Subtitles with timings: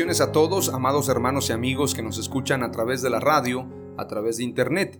[0.00, 4.06] A todos, amados hermanos y amigos que nos escuchan a través de la radio, a
[4.06, 4.98] través de internet.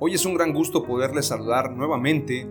[0.00, 2.50] Hoy es un gran gusto poderles saludar nuevamente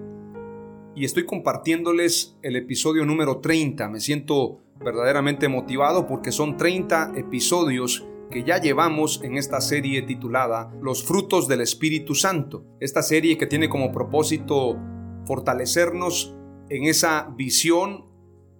[0.95, 3.89] y estoy compartiéndoles el episodio número 30.
[3.89, 10.71] Me siento verdaderamente motivado porque son 30 episodios que ya llevamos en esta serie titulada
[10.81, 12.63] Los frutos del Espíritu Santo.
[12.79, 14.77] Esta serie que tiene como propósito
[15.25, 16.33] fortalecernos
[16.69, 18.05] en esa visión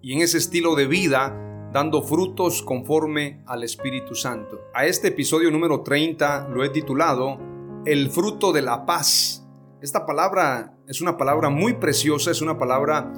[0.02, 4.60] y en ese estilo de vida dando frutos conforme al Espíritu Santo.
[4.74, 7.38] A este episodio número 30 lo he titulado
[7.84, 9.46] El fruto de la paz.
[9.80, 13.12] Esta palabra es una palabra muy preciosa, es una palabra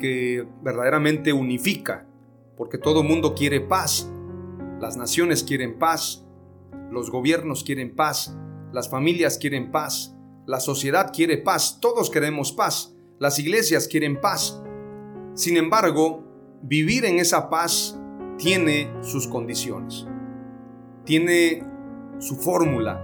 [0.00, 2.06] que verdaderamente unifica,
[2.56, 4.10] porque todo mundo quiere paz.
[4.80, 6.26] Las naciones quieren paz,
[6.90, 8.36] los gobiernos quieren paz,
[8.72, 14.60] las familias quieren paz, la sociedad quiere paz, todos queremos paz, las iglesias quieren paz.
[15.34, 16.31] Sin embargo,
[16.62, 17.98] vivir en esa paz
[18.38, 20.06] tiene sus condiciones,
[21.04, 21.64] tiene
[22.18, 23.00] su fórmula,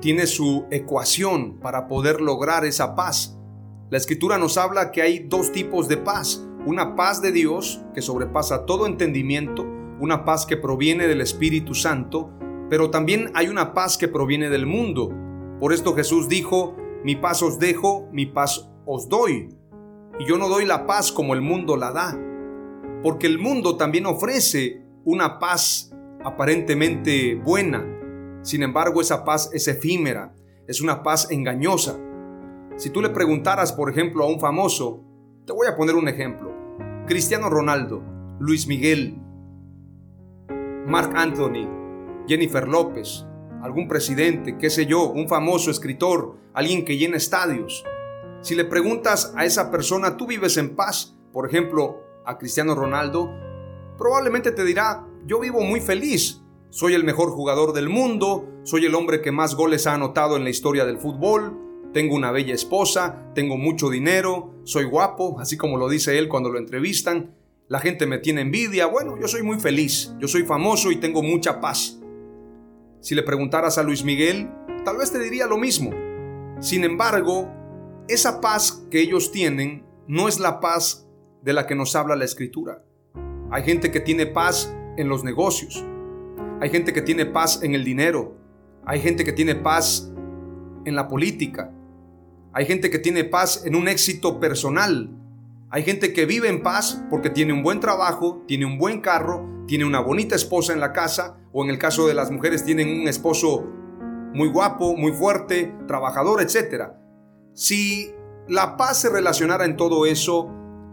[0.00, 3.36] tiene su ecuación para poder lograr esa paz.
[3.90, 8.02] La escritura nos habla que hay dos tipos de paz, una paz de Dios que
[8.02, 9.66] sobrepasa todo entendimiento,
[10.00, 12.30] una paz que proviene del Espíritu Santo,
[12.70, 15.12] pero también hay una paz que proviene del mundo.
[15.58, 19.48] Por esto Jesús dijo, mi paz os dejo, mi paz os doy.
[20.20, 22.27] Y yo no doy la paz como el mundo la da
[23.02, 25.92] porque el mundo también ofrece una paz
[26.24, 27.84] aparentemente buena.
[28.42, 30.34] Sin embargo, esa paz es efímera,
[30.66, 31.98] es una paz engañosa.
[32.76, 35.02] Si tú le preguntaras, por ejemplo, a un famoso,
[35.46, 36.52] te voy a poner un ejemplo,
[37.06, 38.02] Cristiano Ronaldo,
[38.38, 39.16] Luis Miguel,
[40.86, 41.68] Mark Anthony,
[42.26, 43.26] Jennifer López,
[43.62, 47.84] algún presidente, qué sé yo, un famoso escritor, alguien que llena estadios.
[48.40, 51.16] Si le preguntas a esa persona, ¿tú vives en paz?
[51.32, 53.34] Por ejemplo, a Cristiano Ronaldo,
[53.96, 58.94] probablemente te dirá, yo vivo muy feliz, soy el mejor jugador del mundo, soy el
[58.94, 61.58] hombre que más goles ha anotado en la historia del fútbol,
[61.94, 66.50] tengo una bella esposa, tengo mucho dinero, soy guapo, así como lo dice él cuando
[66.50, 67.34] lo entrevistan,
[67.66, 71.22] la gente me tiene envidia, bueno, yo soy muy feliz, yo soy famoso y tengo
[71.22, 71.98] mucha paz.
[73.00, 74.50] Si le preguntaras a Luis Miguel,
[74.84, 75.92] tal vez te diría lo mismo.
[76.60, 77.48] Sin embargo,
[78.06, 81.07] esa paz que ellos tienen no es la paz
[81.42, 82.82] de la que nos habla la escritura.
[83.50, 85.84] Hay gente que tiene paz en los negocios.
[86.60, 88.36] Hay gente que tiene paz en el dinero.
[88.84, 90.10] Hay gente que tiene paz
[90.84, 91.72] en la política.
[92.52, 95.10] Hay gente que tiene paz en un éxito personal.
[95.70, 99.64] Hay gente que vive en paz porque tiene un buen trabajo, tiene un buen carro,
[99.66, 102.88] tiene una bonita esposa en la casa o en el caso de las mujeres tienen
[102.88, 103.66] un esposo
[104.32, 106.92] muy guapo, muy fuerte, trabajador, etc.
[107.52, 108.12] Si
[108.48, 110.50] la paz se relacionara en todo eso,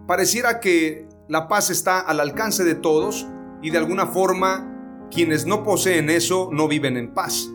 [0.08, 3.26] Pareciera que la paz está al alcance de todos
[3.64, 7.50] y de alguna forma quienes no poseen eso no viven en paz.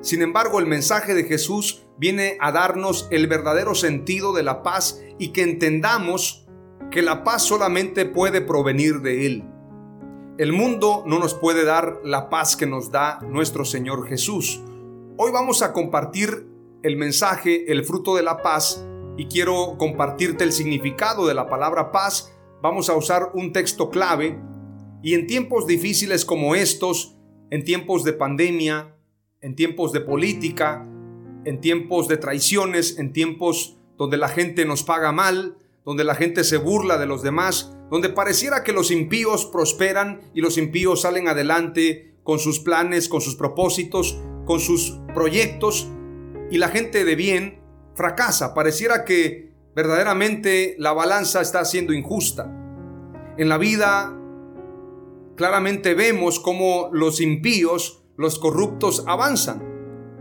[0.00, 5.00] Sin embargo, el mensaje de Jesús viene a darnos el verdadero sentido de la paz
[5.18, 6.46] y que entendamos
[6.90, 9.44] que la paz solamente puede provenir de Él.
[10.38, 14.62] El mundo no nos puede dar la paz que nos da nuestro Señor Jesús.
[15.16, 16.48] Hoy vamos a compartir
[16.82, 18.84] el mensaje, el fruto de la paz,
[19.16, 22.32] y quiero compartirte el significado de la palabra paz,
[22.62, 24.38] vamos a usar un texto clave.
[25.02, 27.16] Y en tiempos difíciles como estos,
[27.50, 28.96] en tiempos de pandemia,
[29.40, 30.88] en tiempos de política,
[31.44, 36.44] en tiempos de traiciones, en tiempos donde la gente nos paga mal, donde la gente
[36.44, 41.28] se burla de los demás, donde pareciera que los impíos prosperan y los impíos salen
[41.28, 45.88] adelante con sus planes, con sus propósitos, con sus proyectos,
[46.50, 47.61] y la gente de bien
[47.94, 48.54] fracasa.
[48.54, 52.50] Pareciera que verdaderamente la balanza está siendo injusta.
[53.38, 54.16] En la vida
[55.36, 59.72] claramente vemos cómo los impíos, los corruptos avanzan.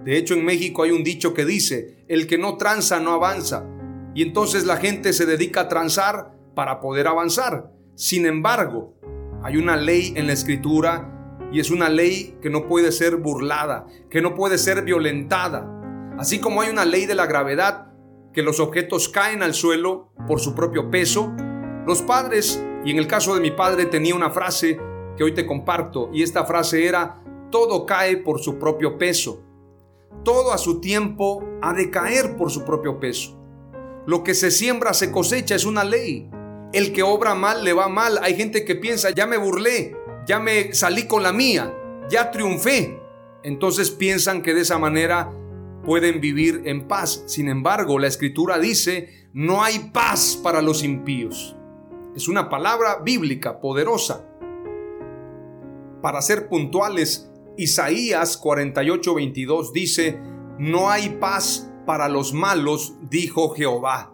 [0.06, 3.68] De hecho, en México hay un dicho que dice, el que no tranza no avanza.
[4.16, 7.72] Y entonces la gente se dedica a transar para poder avanzar.
[7.96, 8.96] Sin embargo,
[9.44, 13.86] hay una ley en la escritura y es una ley que no puede ser burlada,
[14.10, 15.81] que no puede ser violentada.
[16.22, 17.88] Así como hay una ley de la gravedad,
[18.32, 21.34] que los objetos caen al suelo por su propio peso,
[21.88, 24.80] los padres, y en el caso de mi padre tenía una frase
[25.18, 29.42] que hoy te comparto, y esta frase era, todo cae por su propio peso.
[30.24, 33.36] Todo a su tiempo ha de caer por su propio peso.
[34.06, 36.30] Lo que se siembra se cosecha, es una ley.
[36.72, 38.20] El que obra mal le va mal.
[38.22, 39.98] Hay gente que piensa, ya me burlé,
[40.28, 41.76] ya me salí con la mía,
[42.12, 43.02] ya triunfé.
[43.42, 45.32] Entonces piensan que de esa manera
[45.86, 47.24] pueden vivir en paz.
[47.28, 51.56] Sin embargo, la escritura dice, no hay paz para los impíos.
[52.16, 54.28] Es una palabra bíblica poderosa.
[56.02, 60.20] Para ser puntuales, Isaías 48:22 dice,
[60.58, 64.14] no hay paz para los malos, dijo Jehová.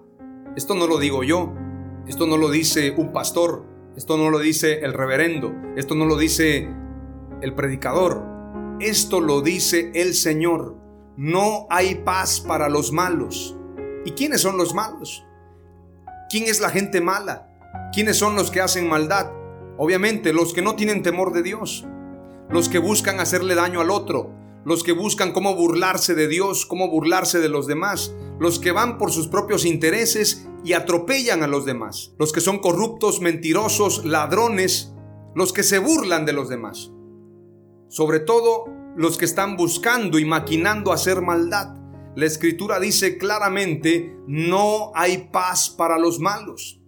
[0.55, 1.53] Esto no lo digo yo,
[2.07, 3.65] esto no lo dice un pastor,
[3.95, 6.69] esto no lo dice el reverendo, esto no lo dice
[7.41, 8.23] el predicador,
[8.79, 10.86] esto lo dice el Señor.
[11.17, 13.57] No hay paz para los malos.
[14.05, 15.25] ¿Y quiénes son los malos?
[16.29, 17.49] ¿Quién es la gente mala?
[17.91, 19.31] ¿Quiénes son los que hacen maldad?
[19.79, 21.87] Obviamente los que no tienen temor de Dios,
[22.51, 24.31] los que buscan hacerle daño al otro,
[24.63, 28.99] los que buscan cómo burlarse de Dios, cómo burlarse de los demás, los que van
[28.99, 34.93] por sus propios intereses y atropellan a los demás, los que son corruptos, mentirosos, ladrones,
[35.33, 36.91] los que se burlan de los demás.
[37.87, 38.65] Sobre todo
[38.97, 41.75] los que están buscando y maquinando hacer maldad.
[42.15, 46.81] La escritura dice claramente, no hay paz para los malos.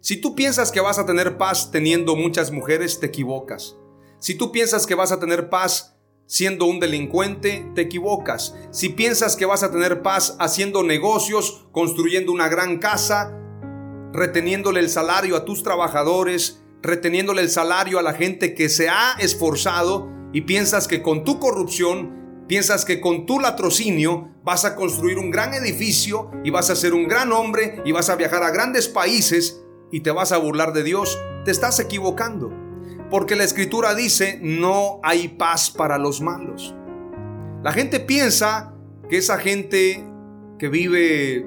[0.00, 3.76] Si tú piensas que vas a tener paz teniendo muchas mujeres, te equivocas.
[4.20, 5.96] Si tú piensas que vas a tener paz
[6.28, 8.56] Siendo un delincuente, te equivocas.
[8.72, 13.32] Si piensas que vas a tener paz haciendo negocios, construyendo una gran casa,
[14.12, 19.12] reteniéndole el salario a tus trabajadores, reteniéndole el salario a la gente que se ha
[19.20, 25.16] esforzado y piensas que con tu corrupción, piensas que con tu latrocinio vas a construir
[25.16, 28.50] un gran edificio y vas a ser un gran hombre y vas a viajar a
[28.50, 32.52] grandes países y te vas a burlar de Dios, te estás equivocando.
[33.10, 36.74] Porque la escritura dice, no hay paz para los malos.
[37.62, 38.74] La gente piensa
[39.08, 40.06] que esa gente
[40.58, 41.46] que vive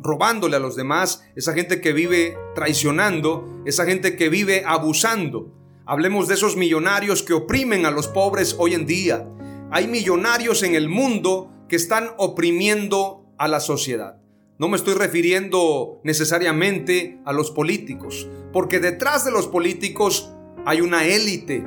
[0.00, 5.63] robándole a los demás, esa gente que vive traicionando, esa gente que vive abusando.
[5.86, 9.28] Hablemos de esos millonarios que oprimen a los pobres hoy en día.
[9.70, 14.16] Hay millonarios en el mundo que están oprimiendo a la sociedad.
[14.58, 20.32] No me estoy refiriendo necesariamente a los políticos, porque detrás de los políticos
[20.64, 21.62] hay una élite,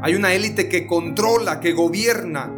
[0.00, 2.54] hay una élite que controla, que gobierna,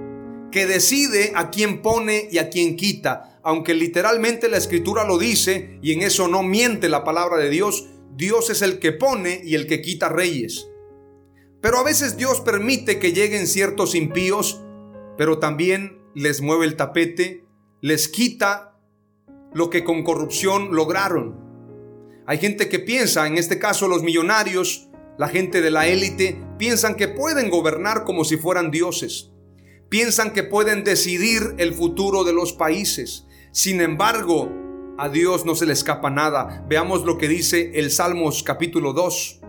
[0.53, 3.41] que decide a quién pone y a quién quita.
[3.43, 7.89] Aunque literalmente la escritura lo dice y en eso no miente la palabra de Dios,
[8.15, 10.70] Dios es el que pone y el que quita reyes.
[11.61, 14.62] Pero a veces Dios permite que lleguen ciertos impíos,
[15.19, 17.45] pero también les mueve el tapete,
[17.81, 18.79] les quita
[19.52, 21.38] lo que con corrupción lograron.
[22.26, 24.88] Hay gente que piensa, en este caso los millonarios,
[25.19, 29.33] la gente de la élite, piensan que pueden gobernar como si fueran dioses.
[29.88, 33.26] Piensan que pueden decidir el futuro de los países.
[33.52, 34.49] Sin embargo,
[34.97, 36.64] a Dios no se le escapa nada.
[36.69, 39.39] Veamos lo que dice el Salmos capítulo 2.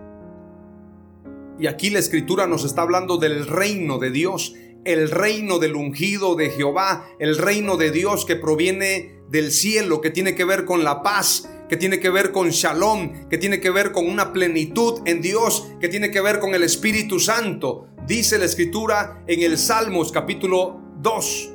[1.61, 6.35] Y aquí la escritura nos está hablando del reino de Dios, el reino del ungido
[6.35, 10.83] de Jehová, el reino de Dios que proviene del cielo, que tiene que ver con
[10.83, 15.01] la paz, que tiene que ver con shalom, que tiene que ver con una plenitud
[15.05, 17.89] en Dios, que tiene que ver con el Espíritu Santo.
[18.07, 21.51] Dice la escritura en el Salmos capítulo 2.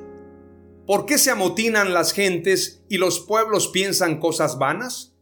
[0.87, 5.16] ¿Por qué se amotinan las gentes y los pueblos piensan cosas vanas?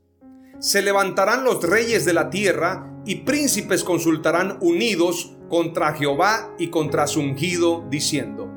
[0.59, 7.07] Se levantarán los reyes de la tierra y príncipes consultarán unidos contra Jehová y contra
[7.07, 8.51] su ungido, diciendo,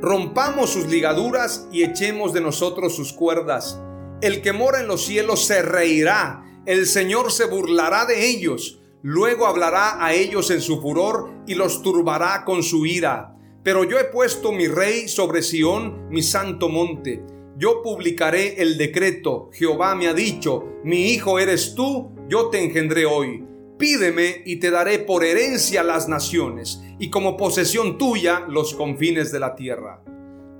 [0.00, 3.80] rompamos sus ligaduras y echemos de nosotros sus cuerdas.
[4.20, 9.46] El que mora en los cielos se reirá, el Señor se burlará de ellos, luego
[9.46, 13.34] hablará a ellos en su furor y los turbará con su ira.
[13.62, 17.24] Pero yo he puesto mi rey sobre Sión, mi santo monte.
[17.56, 19.50] Yo publicaré el decreto.
[19.52, 23.46] Jehová me ha dicho, mi hijo eres tú, yo te engendré hoy.
[23.78, 29.40] Pídeme y te daré por herencia las naciones, y como posesión tuya los confines de
[29.40, 30.02] la tierra.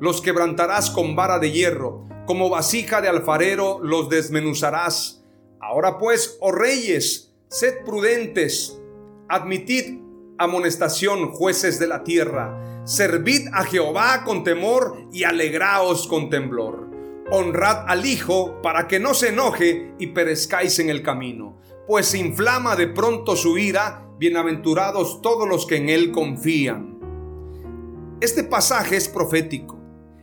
[0.01, 5.25] Los quebrantarás con vara de hierro, como vasija de alfarero los desmenuzarás.
[5.61, 8.81] Ahora pues, oh reyes, sed prudentes,
[9.29, 10.01] admitid
[10.39, 16.84] amonestación, jueces de la tierra, servid a Jehová con temor y alegraos con temblor.
[17.31, 22.77] Honrad al Hijo para que no se enoje y perezcáis en el camino pues inflama
[22.77, 26.99] de pronto su ira, bienaventurados todos los que en él confían.
[28.21, 29.79] Este pasaje es profético,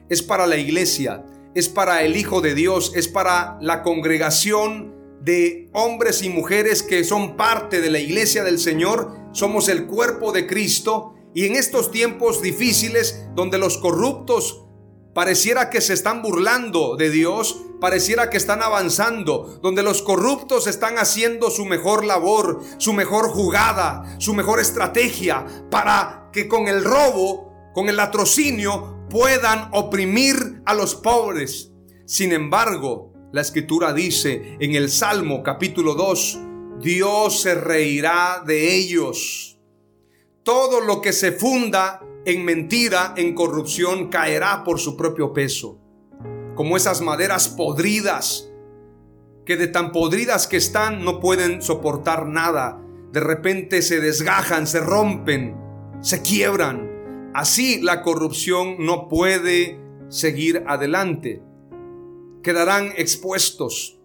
[0.09, 5.69] es para la iglesia, es para el Hijo de Dios, es para la congregación de
[5.73, 10.47] hombres y mujeres que son parte de la iglesia del Señor, somos el cuerpo de
[10.47, 14.65] Cristo y en estos tiempos difíciles donde los corruptos
[15.13, 20.97] pareciera que se están burlando de Dios, pareciera que están avanzando, donde los corruptos están
[20.97, 27.51] haciendo su mejor labor, su mejor jugada, su mejor estrategia para que con el robo,
[27.73, 31.71] con el latrocinio, puedan oprimir a los pobres.
[32.05, 36.39] Sin embargo, la escritura dice en el Salmo capítulo 2,
[36.81, 39.59] Dios se reirá de ellos.
[40.43, 45.81] Todo lo que se funda en mentira, en corrupción, caerá por su propio peso
[46.55, 48.51] como esas maderas podridas,
[49.45, 52.79] que de tan podridas que están no pueden soportar nada.
[53.11, 55.57] De repente se desgajan, se rompen,
[56.01, 57.31] se quiebran.
[57.33, 61.41] Así la corrupción no puede seguir adelante.
[62.43, 63.99] Quedarán expuestos.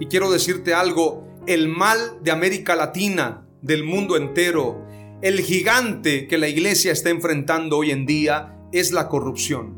[0.00, 4.84] Y quiero decirte algo, el mal de América Latina, del mundo entero,
[5.22, 9.76] el gigante que la iglesia está enfrentando hoy en día es la corrupción.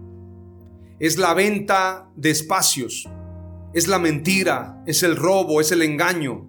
[1.01, 3.09] Es la venta de espacios,
[3.75, 6.49] es la mentira, es el robo, es el engaño.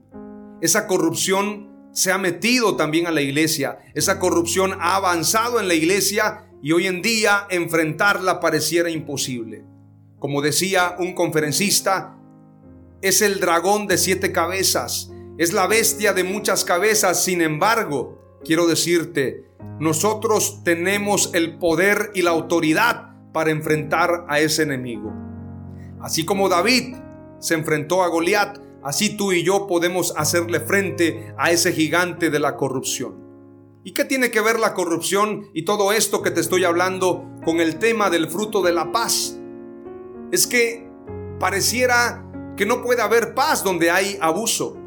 [0.62, 5.74] Esa corrupción se ha metido también a la iglesia, esa corrupción ha avanzado en la
[5.74, 9.66] iglesia y hoy en día enfrentarla pareciera imposible.
[10.20, 12.16] Como decía un conferencista,
[13.02, 18.68] es el dragón de siete cabezas, es la bestia de muchas cabezas, sin embargo, quiero
[18.68, 19.46] decirte,
[19.80, 25.12] nosotros tenemos el poder y la autoridad para enfrentar a ese enemigo.
[26.02, 26.96] Así como David
[27.40, 32.40] se enfrentó a Goliat, así tú y yo podemos hacerle frente a ese gigante de
[32.40, 33.24] la corrupción.
[33.84, 37.60] ¿Y qué tiene que ver la corrupción y todo esto que te estoy hablando con
[37.60, 39.38] el tema del fruto de la paz?
[40.32, 40.90] Es que
[41.40, 44.78] pareciera que no puede haber paz donde hay abuso.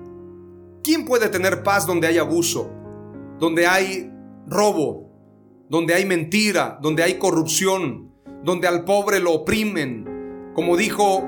[0.83, 2.71] ¿Quién puede tener paz donde hay abuso?
[3.39, 4.11] Donde hay
[4.47, 5.11] robo,
[5.69, 8.13] donde hay mentira, donde hay corrupción,
[8.43, 10.53] donde al pobre lo oprimen.
[10.55, 11.19] Como dijo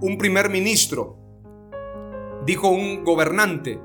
[0.00, 1.18] un primer ministro,
[2.46, 3.80] dijo un gobernante,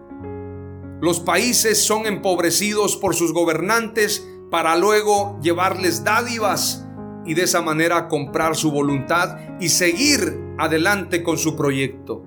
[1.01, 6.88] los países son empobrecidos por sus gobernantes para luego llevarles dádivas
[7.25, 12.24] y de esa manera comprar su voluntad y seguir adelante con su proyecto.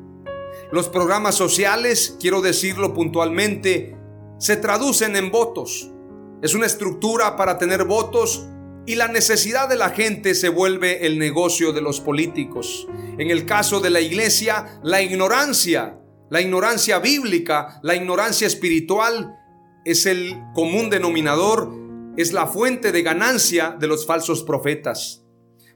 [0.72, 3.95] Los programas sociales, quiero decirlo puntualmente,
[4.38, 5.90] se traducen en votos.
[6.42, 8.46] Es una estructura para tener votos
[8.86, 12.86] y la necesidad de la gente se vuelve el negocio de los políticos.
[13.18, 15.98] En el caso de la iglesia, la ignorancia,
[16.30, 19.36] la ignorancia bíblica, la ignorancia espiritual
[19.84, 21.72] es el común denominador,
[22.16, 25.24] es la fuente de ganancia de los falsos profetas.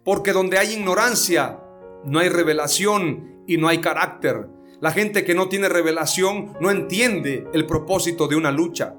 [0.04, 1.60] Porque donde hay ignorancia,
[2.04, 4.48] no hay revelación y no hay carácter.
[4.80, 8.94] La gente que no tiene revelación no entiende el propósito de una lucha.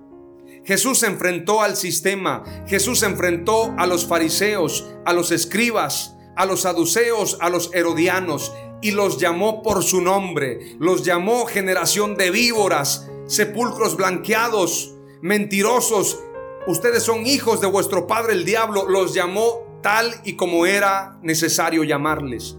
[0.64, 6.46] Jesús se enfrentó al sistema, Jesús se enfrentó a los fariseos, a los escribas, a
[6.46, 12.30] los saduceos, a los herodianos y los llamó por su nombre, los llamó generación de
[12.30, 16.20] víboras, sepulcros blanqueados, mentirosos.
[16.68, 21.84] Ustedes son hijos de vuestro padre el diablo, los llamó tal y como era necesario
[21.84, 22.56] llamarles.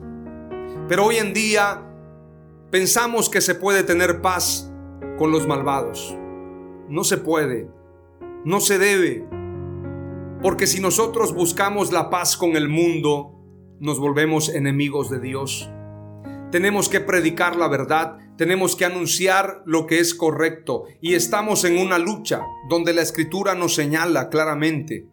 [0.88, 1.91] Pero hoy en día
[2.72, 4.72] pensamos que se puede tener paz
[5.18, 6.16] con los malvados.
[6.88, 7.68] No se puede.
[8.46, 9.28] No se debe.
[10.40, 13.38] Porque si nosotros buscamos la paz con el mundo,
[13.78, 15.68] nos volvemos enemigos de Dios.
[16.50, 21.76] Tenemos que predicar la verdad, tenemos que anunciar lo que es correcto y estamos en
[21.76, 25.11] una lucha donde la escritura nos señala claramente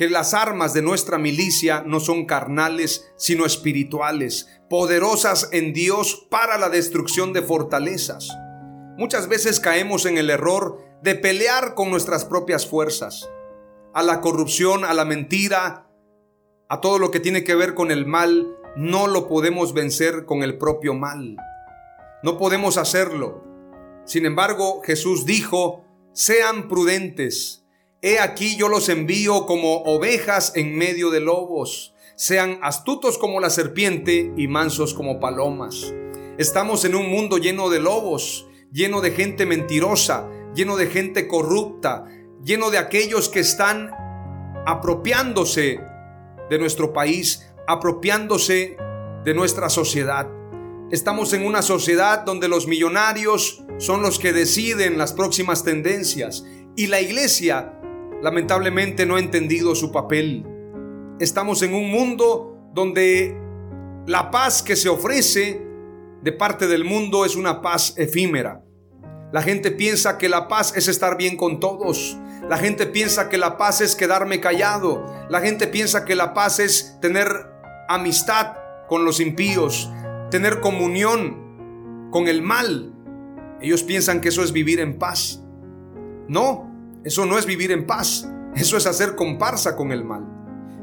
[0.00, 6.56] que las armas de nuestra milicia no son carnales, sino espirituales, poderosas en Dios para
[6.56, 8.30] la destrucción de fortalezas.
[8.96, 13.28] Muchas veces caemos en el error de pelear con nuestras propias fuerzas,
[13.92, 15.90] a la corrupción, a la mentira,
[16.70, 20.42] a todo lo que tiene que ver con el mal, no lo podemos vencer con
[20.42, 21.36] el propio mal.
[22.22, 23.44] No podemos hacerlo.
[24.06, 27.59] Sin embargo, Jesús dijo, sean prudentes.
[28.02, 31.92] He aquí yo los envío como ovejas en medio de lobos.
[32.16, 35.92] Sean astutos como la serpiente y mansos como palomas.
[36.38, 42.06] Estamos en un mundo lleno de lobos, lleno de gente mentirosa, lleno de gente corrupta,
[42.42, 43.90] lleno de aquellos que están
[44.66, 45.80] apropiándose
[46.48, 48.78] de nuestro país, apropiándose
[49.26, 50.26] de nuestra sociedad.
[50.90, 56.86] Estamos en una sociedad donde los millonarios son los que deciden las próximas tendencias y
[56.86, 57.76] la iglesia
[58.22, 60.46] lamentablemente no ha entendido su papel.
[61.18, 63.36] Estamos en un mundo donde
[64.06, 65.62] la paz que se ofrece
[66.22, 68.62] de parte del mundo es una paz efímera.
[69.32, 72.18] La gente piensa que la paz es estar bien con todos.
[72.48, 75.04] La gente piensa que la paz es quedarme callado.
[75.28, 77.28] La gente piensa que la paz es tener
[77.88, 78.56] amistad
[78.88, 79.90] con los impíos,
[80.30, 82.92] tener comunión con el mal.
[83.60, 85.44] Ellos piensan que eso es vivir en paz.
[86.28, 86.69] No,
[87.04, 88.28] eso no es vivir en paz.
[88.54, 90.26] Eso es hacer comparsa con el mal.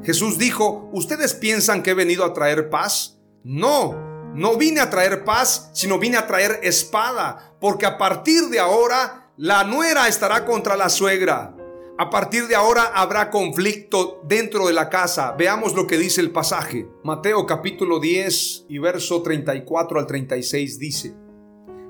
[0.03, 3.19] Jesús dijo, ¿ustedes piensan que he venido a traer paz?
[3.43, 8.59] No, no vine a traer paz, sino vine a traer espada, porque a partir de
[8.59, 11.55] ahora la nuera estará contra la suegra.
[11.99, 15.31] A partir de ahora habrá conflicto dentro de la casa.
[15.31, 16.87] Veamos lo que dice el pasaje.
[17.03, 21.15] Mateo capítulo 10 y verso 34 al 36 dice,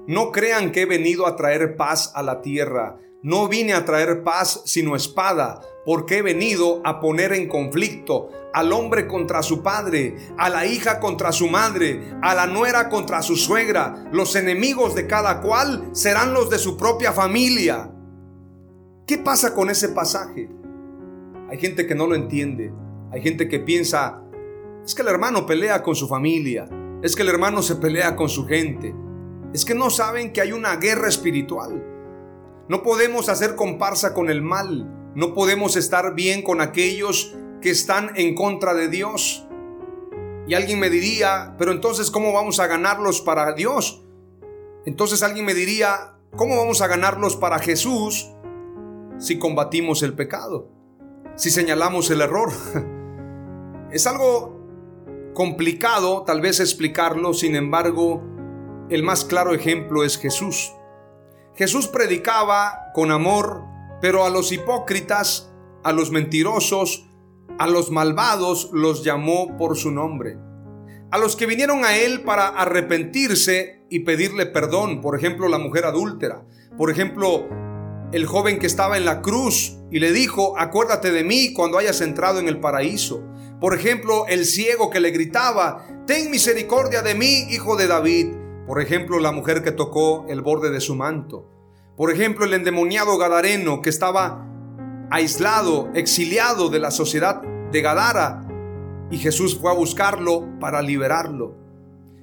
[0.07, 2.97] No crean que he venido a traer paz a la tierra.
[3.23, 8.71] No vine a traer paz sino espada, porque he venido a poner en conflicto al
[8.71, 13.35] hombre contra su padre, a la hija contra su madre, a la nuera contra su
[13.35, 14.07] suegra.
[14.11, 17.91] Los enemigos de cada cual serán los de su propia familia.
[19.07, 20.49] ¿Qué pasa con ese pasaje?
[21.49, 22.73] Hay gente que no lo entiende.
[23.11, 24.21] Hay gente que piensa,
[24.85, 26.67] es que el hermano pelea con su familia,
[27.01, 28.93] es que el hermano se pelea con su gente.
[29.53, 31.86] Es que no saben que hay una guerra espiritual.
[32.69, 35.11] No podemos hacer comparsa con el mal.
[35.15, 39.47] No podemos estar bien con aquellos que están en contra de Dios.
[40.47, 44.05] Y alguien me diría, pero entonces, ¿cómo vamos a ganarlos para Dios?
[44.85, 48.29] Entonces alguien me diría, ¿cómo vamos a ganarlos para Jesús
[49.17, 50.69] si combatimos el pecado?
[51.35, 52.51] Si señalamos el error.
[53.89, 54.57] Es algo
[55.33, 58.21] complicado tal vez explicarlo, sin embargo,
[58.89, 60.73] el más claro ejemplo es Jesús.
[61.57, 63.63] Jesús predicaba con amor,
[63.99, 65.51] pero a los hipócritas,
[65.83, 67.09] a los mentirosos,
[67.57, 70.37] a los malvados los llamó por su nombre.
[71.09, 75.85] A los que vinieron a él para arrepentirse y pedirle perdón, por ejemplo, la mujer
[75.85, 76.45] adúltera,
[76.77, 77.47] por ejemplo,
[78.11, 82.01] el joven que estaba en la cruz y le dijo, acuérdate de mí cuando hayas
[82.01, 83.23] entrado en el paraíso.
[83.59, 88.27] Por ejemplo, el ciego que le gritaba, ten misericordia de mí, hijo de David.
[88.67, 91.49] Por ejemplo, la mujer que tocó el borde de su manto.
[91.95, 94.45] Por ejemplo, el endemoniado Gadareno que estaba
[95.09, 98.45] aislado, exiliado de la sociedad de Gadara.
[99.09, 101.55] Y Jesús fue a buscarlo para liberarlo.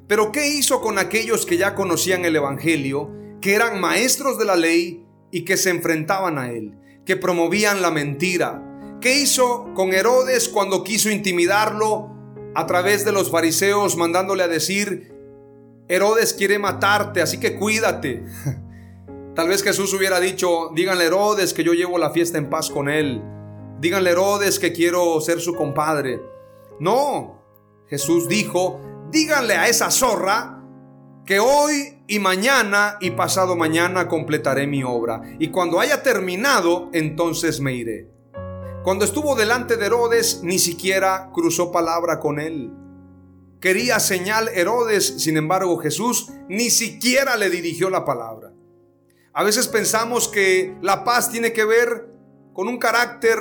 [0.07, 4.57] Pero ¿qué hizo con aquellos que ya conocían el Evangelio, que eran maestros de la
[4.57, 8.99] ley y que se enfrentaban a él, que promovían la mentira?
[9.01, 12.11] ¿Qué hizo con Herodes cuando quiso intimidarlo
[12.55, 15.14] a través de los fariseos, mandándole a decir,
[15.89, 18.25] Herodes quiere matarte, así que cuídate.
[19.35, 22.89] Tal vez Jesús hubiera dicho, díganle Herodes que yo llevo la fiesta en paz con
[22.89, 23.23] él.
[23.81, 26.23] Díganle Herodes que quiero ser su compadre.
[26.79, 27.43] No,
[27.89, 30.63] Jesús dijo, díganle a esa zorra
[31.27, 35.23] que hoy y mañana y pasado mañana completaré mi obra.
[35.39, 38.11] Y cuando haya terminado, entonces me iré.
[38.85, 42.73] Cuando estuvo delante de Herodes, ni siquiera cruzó palabra con él.
[43.65, 48.53] Quería señal Herodes, sin embargo Jesús ni siquiera le dirigió la palabra.
[49.33, 52.11] A veces pensamos que la paz tiene que ver
[52.53, 53.39] con un carácter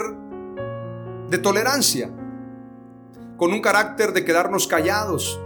[1.29, 2.09] de tolerancia,
[3.36, 5.41] con un carácter de quedarnos callados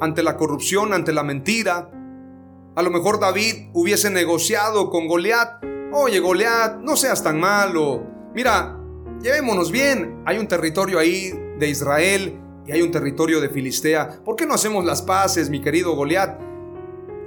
[0.00, 1.88] ante la corrupción, ante la mentira.
[2.74, 5.62] A lo mejor David hubiese negociado con Goliat.
[5.92, 8.04] Oye, Goliat, no seas tan malo.
[8.34, 8.76] Mira,
[9.22, 10.24] llevémonos bien.
[10.26, 14.22] Hay un territorio ahí de Israel y hay un territorio de Filistea.
[14.24, 16.38] ¿Por qué no hacemos las paces, mi querido Goliat?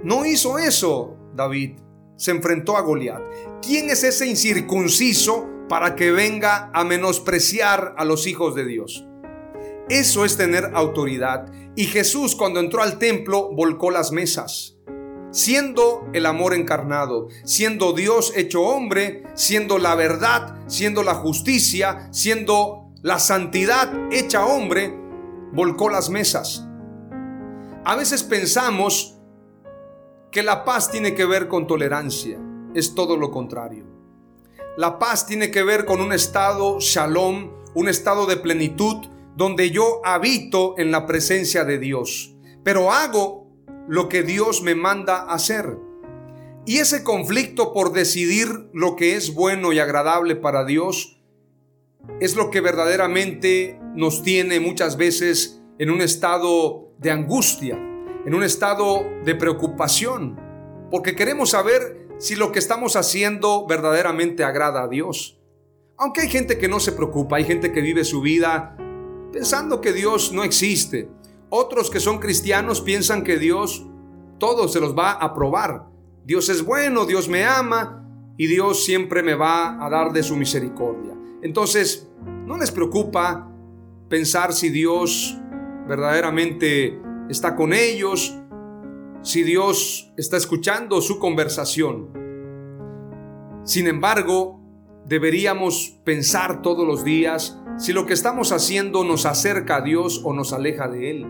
[0.03, 1.79] No hizo eso David.
[2.15, 3.21] Se enfrentó a Goliat.
[3.61, 9.07] ¿Quién es ese incircunciso para que venga a menospreciar a los hijos de Dios?
[9.89, 11.51] Eso es tener autoridad.
[11.75, 14.77] Y Jesús cuando entró al templo volcó las mesas
[15.33, 22.91] siendo el amor encarnado, siendo Dios hecho hombre, siendo la verdad, siendo la justicia, siendo
[23.01, 25.00] la santidad hecha hombre,
[25.51, 26.67] volcó las mesas.
[27.83, 29.17] A veces pensamos
[30.31, 32.39] que la paz tiene que ver con tolerancia.
[32.73, 33.85] Es todo lo contrario.
[34.77, 40.01] La paz tiene que ver con un estado shalom, un estado de plenitud, donde yo
[40.05, 43.49] habito en la presencia de Dios, pero hago
[43.87, 45.77] lo que Dios me manda hacer.
[46.65, 51.20] Y ese conflicto por decidir lo que es bueno y agradable para Dios
[52.19, 57.75] es lo que verdaderamente nos tiene muchas veces en un estado de angustia,
[58.25, 60.39] en un estado de preocupación,
[60.91, 65.39] porque queremos saber si lo que estamos haciendo verdaderamente agrada a Dios.
[65.97, 68.77] Aunque hay gente que no se preocupa, hay gente que vive su vida
[69.31, 71.09] pensando que Dios no existe.
[71.49, 73.87] Otros que son cristianos piensan que Dios
[74.37, 75.87] todo se los va a probar.
[76.23, 80.35] Dios es bueno, Dios me ama y Dios siempre me va a dar de su
[80.35, 81.15] misericordia.
[81.41, 82.09] Entonces,
[82.45, 83.51] no les preocupa
[84.09, 85.37] pensar si Dios
[85.87, 86.99] verdaderamente
[87.29, 88.37] está con ellos,
[89.21, 92.09] si Dios está escuchando su conversación.
[93.63, 94.59] Sin embargo,
[95.05, 100.33] deberíamos pensar todos los días si lo que estamos haciendo nos acerca a Dios o
[100.33, 101.27] nos aleja de Él.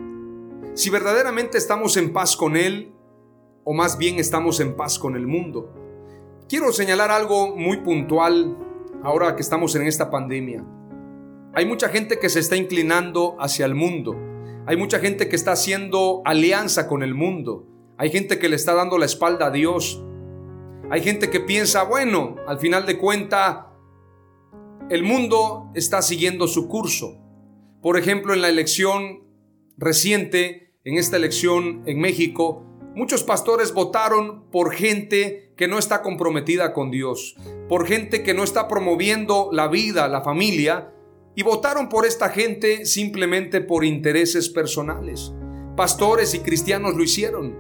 [0.74, 2.94] Si verdaderamente estamos en paz con Él
[3.64, 5.74] o más bien estamos en paz con el mundo.
[6.50, 8.58] Quiero señalar algo muy puntual
[9.04, 10.66] ahora que estamos en esta pandemia.
[11.54, 14.16] Hay mucha gente que se está inclinando hacia el mundo.
[14.66, 17.68] Hay mucha gente que está haciendo alianza con el mundo.
[17.98, 20.04] Hay gente que le está dando la espalda a Dios.
[20.90, 23.74] Hay gente que piensa, bueno, al final de cuenta,
[24.90, 27.18] el mundo está siguiendo su curso.
[27.82, 29.24] Por ejemplo, en la elección
[29.78, 36.74] reciente, en esta elección en México, muchos pastores votaron por gente que no está comprometida
[36.74, 37.36] con Dios,
[37.70, 40.92] por gente que no está promoviendo la vida, la familia,
[41.36, 45.32] y votaron por esta gente simplemente por intereses personales.
[45.76, 47.56] Pastores y cristianos lo hicieron.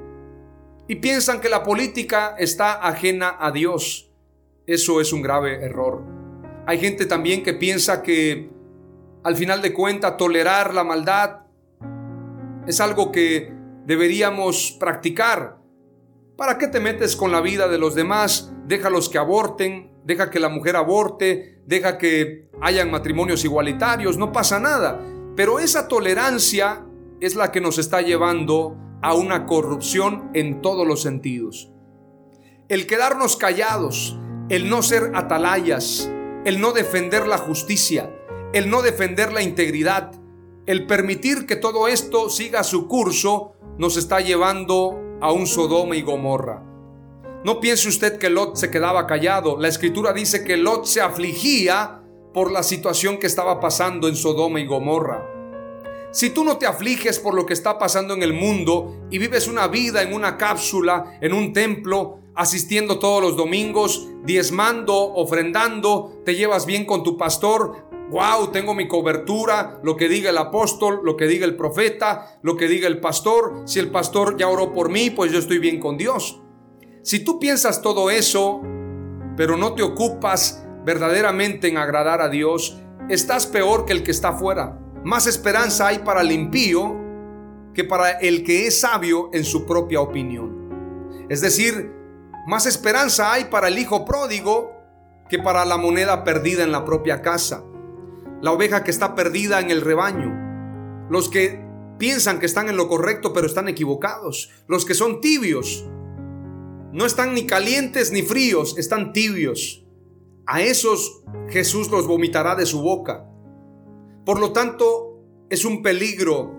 [0.88, 4.12] Y piensan que la política está ajena a Dios.
[4.68, 6.04] Eso es un grave error.
[6.66, 8.50] Hay gente también que piensa que
[9.24, 11.42] al final de cuentas tolerar la maldad
[12.68, 15.58] es algo que deberíamos practicar.
[16.38, 18.52] ¿Para qué te metes con la vida de los demás?
[18.66, 24.60] Déjalos que aborten, deja que la mujer aborte, deja que hayan matrimonios igualitarios, no pasa
[24.60, 25.00] nada.
[25.36, 26.86] Pero esa tolerancia
[27.20, 31.72] es la que nos está llevando a una corrupción en todos los sentidos.
[32.70, 34.18] El quedarnos callados,
[34.50, 36.10] el no ser atalayas,
[36.46, 38.10] el no defender la justicia,
[38.54, 40.12] el no defender la integridad,
[40.66, 46.04] el permitir que todo esto siga su curso, nos está llevando a un Sodoma y
[46.04, 46.64] Gomorra.
[47.44, 49.58] No piense usted que Lot se quedaba callado.
[49.60, 54.60] La escritura dice que Lot se afligía por la situación que estaba pasando en Sodoma
[54.60, 55.28] y Gomorra.
[56.12, 59.48] Si tú no te afliges por lo que está pasando en el mundo y vives
[59.48, 66.36] una vida en una cápsula, en un templo, asistiendo todos los domingos, diezmando, ofrendando, te
[66.36, 71.16] llevas bien con tu pastor, wow, tengo mi cobertura, lo que diga el apóstol, lo
[71.16, 74.90] que diga el profeta, lo que diga el pastor, si el pastor ya oró por
[74.90, 76.42] mí, pues yo estoy bien con Dios.
[77.04, 78.62] Si tú piensas todo eso,
[79.38, 82.78] pero no te ocupas verdaderamente en agradar a Dios,
[83.10, 84.78] estás peor que el que está afuera.
[85.06, 86.98] Más esperanza hay para el impío
[87.74, 91.26] que para el que es sabio en su propia opinión.
[91.30, 91.94] Es decir,
[92.46, 94.74] más esperanza hay para el hijo pródigo
[95.30, 97.64] que para la moneda perdida en la propia casa.
[98.42, 101.08] La oveja que está perdida en el rebaño.
[101.10, 101.64] Los que
[101.98, 104.50] piensan que están en lo correcto pero están equivocados.
[104.68, 105.86] Los que son tibios
[106.92, 109.86] no están ni calientes ni fríos, están tibios.
[110.46, 113.30] A esos Jesús los vomitará de su boca.
[114.26, 116.52] Por lo tanto, es un peligro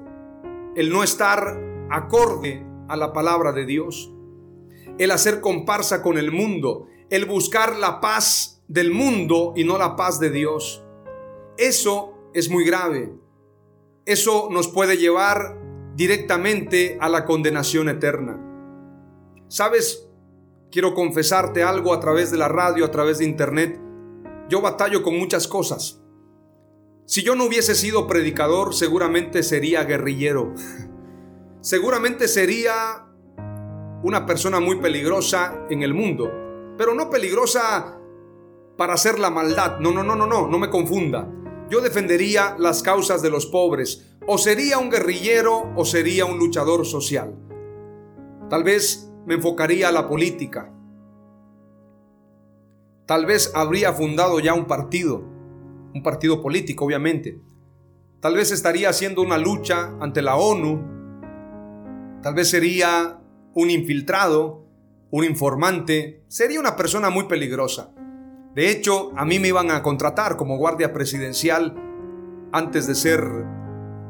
[0.74, 4.12] el no estar acorde a la palabra de Dios,
[4.98, 9.96] el hacer comparsa con el mundo, el buscar la paz del mundo y no la
[9.96, 10.82] paz de Dios.
[11.56, 13.12] Eso es muy grave.
[14.04, 15.58] Eso nos puede llevar
[15.94, 18.38] directamente a la condenación eterna.
[19.48, 20.08] ¿Sabes?
[20.72, 23.78] quiero confesarte algo a través de la radio, a través de internet.
[24.48, 26.00] Yo batallo con muchas cosas.
[27.04, 30.54] Si yo no hubiese sido predicador, seguramente sería guerrillero.
[31.60, 33.06] Seguramente sería
[34.02, 36.28] una persona muy peligrosa en el mundo,
[36.76, 38.00] pero no peligrosa
[38.76, 39.78] para hacer la maldad.
[39.78, 41.28] No, no, no, no, no, no me confunda.
[41.72, 44.06] Yo defendería las causas de los pobres.
[44.26, 47.34] O sería un guerrillero o sería un luchador social.
[48.50, 50.70] Tal vez me enfocaría a la política.
[53.06, 55.24] Tal vez habría fundado ya un partido,
[55.94, 57.40] un partido político obviamente.
[58.20, 62.20] Tal vez estaría haciendo una lucha ante la ONU.
[62.20, 63.18] Tal vez sería
[63.54, 64.66] un infiltrado
[65.10, 67.94] un informante, sería una persona muy peligrosa.
[68.54, 71.74] De hecho, a mí me iban a contratar como guardia presidencial
[72.52, 73.24] antes de ser,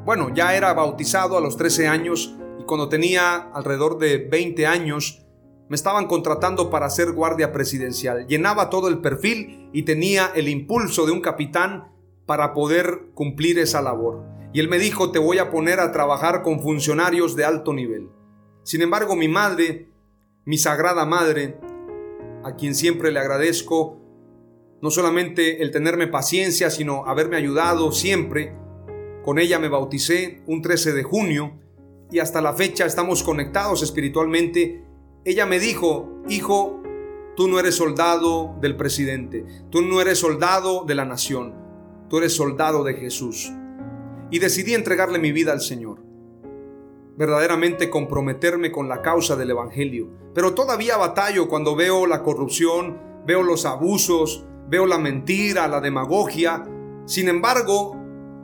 [0.05, 5.25] bueno, ya era bautizado a los 13 años y cuando tenía alrededor de 20 años,
[5.69, 8.27] me estaban contratando para ser guardia presidencial.
[8.27, 11.93] Llenaba todo el perfil y tenía el impulso de un capitán
[12.27, 14.25] para poder cumplir esa labor.
[14.53, 18.11] Y él me dijo, te voy a poner a trabajar con funcionarios de alto nivel.
[18.65, 19.89] Sin embargo, mi madre,
[20.45, 21.59] mi sagrada madre,
[22.45, 24.02] a quien siempre le agradezco,
[24.83, 28.53] no solamente el tenerme paciencia, sino haberme ayudado siempre.
[29.25, 31.61] Con ella me bauticé un 13 de junio
[32.11, 34.85] y hasta la fecha estamos conectados espiritualmente.
[35.25, 36.83] Ella me dijo, hijo,
[37.37, 41.55] tú no eres soldado del presidente, tú no eres soldado de la nación,
[42.11, 43.53] tú eres soldado de Jesús.
[44.33, 46.03] Y decidí entregarle mi vida al Señor
[47.15, 50.09] verdaderamente comprometerme con la causa del Evangelio.
[50.35, 56.65] Pero todavía batallo cuando veo la corrupción, veo los abusos, veo la mentira, la demagogia.
[57.05, 57.95] Sin embargo,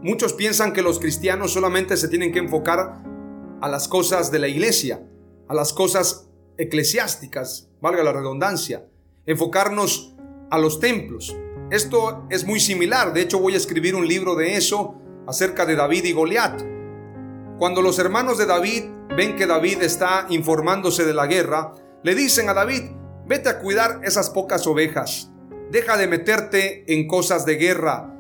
[0.02, 3.02] muchos piensan que los cristianos solamente se tienen que enfocar
[3.62, 5.02] a las cosas de la iglesia,
[5.48, 8.84] a las cosas eclesiásticas, valga la redundancia,
[9.24, 10.16] enfocarnos
[10.50, 11.34] a los templos.
[11.70, 15.76] Esto es muy similar, de hecho voy a escribir un libro de eso acerca de
[15.76, 16.60] David y Goliat.
[17.58, 18.84] Cuando los hermanos de David
[19.16, 22.82] ven que David está informándose de la guerra, le dicen a David,
[23.26, 25.32] vete a cuidar esas pocas ovejas.
[25.70, 28.14] Deja de meterte en cosas de guerra,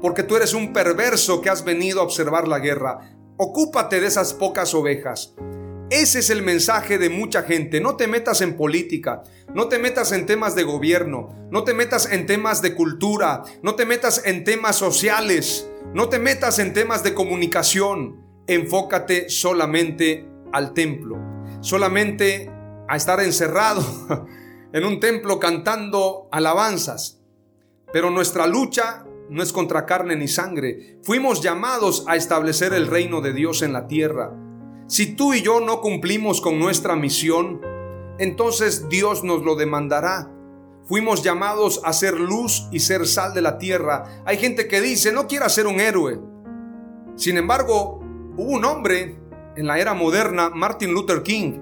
[0.00, 3.16] porque tú eres un perverso que has venido a observar la guerra.
[3.36, 5.34] Ocúpate de esas pocas ovejas.
[5.90, 7.82] Ese es el mensaje de mucha gente.
[7.82, 12.10] No te metas en política, no te metas en temas de gobierno, no te metas
[12.10, 17.02] en temas de cultura, no te metas en temas sociales, no te metas en temas
[17.02, 18.24] de comunicación.
[18.46, 21.18] Enfócate solamente al templo,
[21.60, 22.50] solamente
[22.88, 23.84] a estar encerrado
[24.72, 27.20] en un templo cantando alabanzas.
[27.92, 30.98] Pero nuestra lucha no es contra carne ni sangre.
[31.02, 34.32] Fuimos llamados a establecer el reino de Dios en la tierra.
[34.86, 37.60] Si tú y yo no cumplimos con nuestra misión,
[38.18, 40.30] entonces Dios nos lo demandará.
[40.84, 44.22] Fuimos llamados a ser luz y ser sal de la tierra.
[44.24, 46.20] Hay gente que dice, no quiero ser un héroe.
[47.14, 48.00] Sin embargo,
[48.36, 49.20] hubo un hombre
[49.56, 51.60] en la era moderna, Martin Luther King,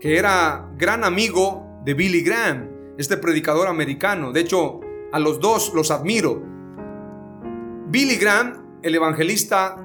[0.00, 4.32] que era gran amigo de Billy Graham, este predicador americano.
[4.32, 4.80] De hecho,
[5.12, 6.42] a los dos los admiro.
[7.88, 9.76] Billy Graham, el evangelista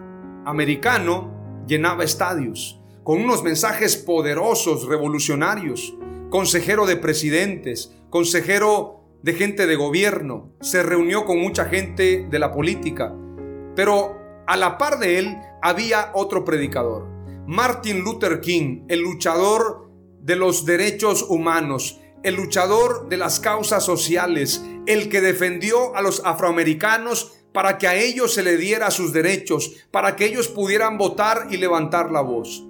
[0.45, 5.97] americano, llenaba estadios con unos mensajes poderosos, revolucionarios,
[6.29, 12.51] consejero de presidentes, consejero de gente de gobierno, se reunió con mucha gente de la
[12.51, 13.15] política,
[13.75, 17.07] pero a la par de él había otro predicador,
[17.47, 19.88] Martin Luther King, el luchador
[20.29, 26.21] de los derechos humanos, el luchador de las causas sociales, el que defendió a los
[26.23, 31.47] afroamericanos para que a ellos se le diera sus derechos, para que ellos pudieran votar
[31.49, 32.63] y levantar la voz.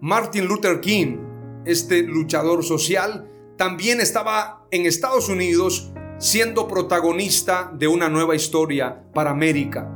[0.00, 1.16] Martin Luther King,
[1.64, 9.30] este luchador social, también estaba en Estados Unidos siendo protagonista de una nueva historia para
[9.30, 9.90] América.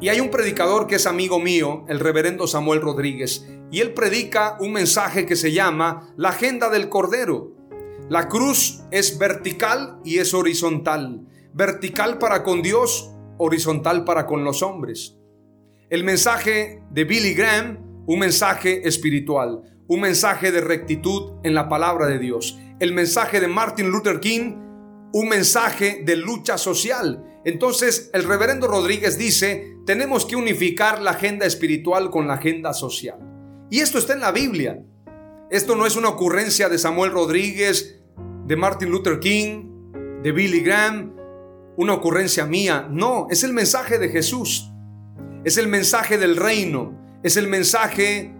[0.00, 4.56] Y hay un predicador que es amigo mío, el reverendo Samuel Rodríguez, y él predica
[4.60, 7.52] un mensaje que se llama la agenda del Cordero.
[8.08, 11.26] La cruz es vertical y es horizontal.
[11.52, 15.18] Vertical para con Dios, horizontal para con los hombres.
[15.90, 22.06] El mensaje de Billy Graham, un mensaje espiritual, un mensaje de rectitud en la palabra
[22.06, 22.58] de Dios.
[22.80, 24.56] El mensaje de Martin Luther King,
[25.12, 27.24] un mensaje de lucha social.
[27.44, 33.27] Entonces el reverendo Rodríguez dice, tenemos que unificar la agenda espiritual con la agenda social.
[33.70, 34.82] Y esto está en la Biblia.
[35.50, 38.00] Esto no es una ocurrencia de Samuel Rodríguez,
[38.46, 41.14] de Martin Luther King, de Billy Graham,
[41.76, 42.88] una ocurrencia mía.
[42.90, 44.70] No, es el mensaje de Jesús.
[45.44, 46.98] Es el mensaje del reino.
[47.22, 48.34] Es el mensaje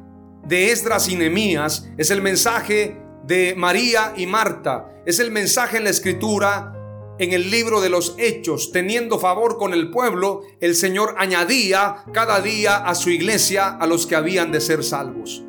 [0.47, 1.89] de Esdras y Nehemías.
[1.99, 4.91] Es el mensaje de María y Marta.
[5.07, 6.73] Es el mensaje en la escritura,
[7.19, 8.73] en el libro de los hechos.
[8.73, 14.07] Teniendo favor con el pueblo, el Señor añadía cada día a su iglesia a los
[14.07, 15.45] que habían de ser salvos.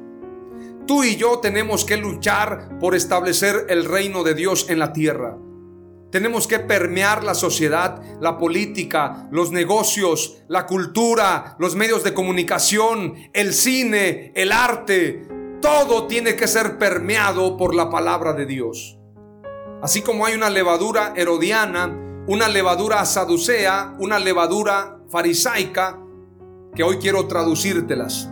[0.88, 5.38] Tú y yo tenemos que luchar por establecer el reino de Dios en la tierra.
[6.12, 13.14] Tenemos que permear la sociedad, la política, los negocios, la cultura, los medios de comunicación,
[13.34, 15.28] el cine, el arte,
[15.62, 18.99] todo tiene que ser permeado por la palabra de Dios.
[19.82, 21.96] Así como hay una levadura herodiana,
[22.28, 26.00] una levadura saducea, una levadura farisaica,
[26.76, 28.30] que hoy quiero traducírtelas.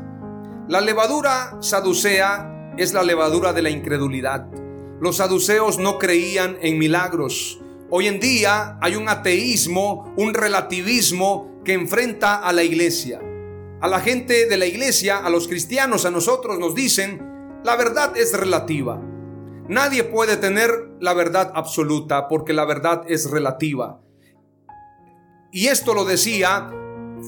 [0.68, 4.46] La levadura saducea es la levadura de la incredulidad.
[5.00, 7.62] Los saduceos no creían en milagros.
[7.90, 13.22] Hoy en día hay un ateísmo, un relativismo que enfrenta a la iglesia.
[13.80, 18.18] A la gente de la iglesia, a los cristianos, a nosotros nos dicen, la verdad
[18.18, 19.02] es relativa.
[19.70, 24.02] Nadie puede tener la verdad absoluta porque la verdad es relativa.
[25.52, 26.70] Y esto lo decía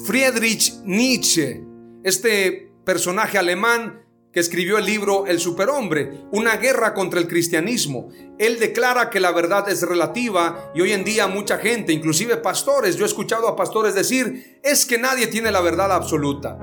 [0.06, 1.64] Friedrich Nietzsche,
[2.04, 8.10] este personaje alemán que escribió el libro El superhombre, una guerra contra el cristianismo.
[8.38, 12.96] Él declara que la verdad es relativa y hoy en día mucha gente, inclusive pastores,
[12.96, 16.58] yo he escuchado a pastores decir, es que nadie tiene la verdad absoluta.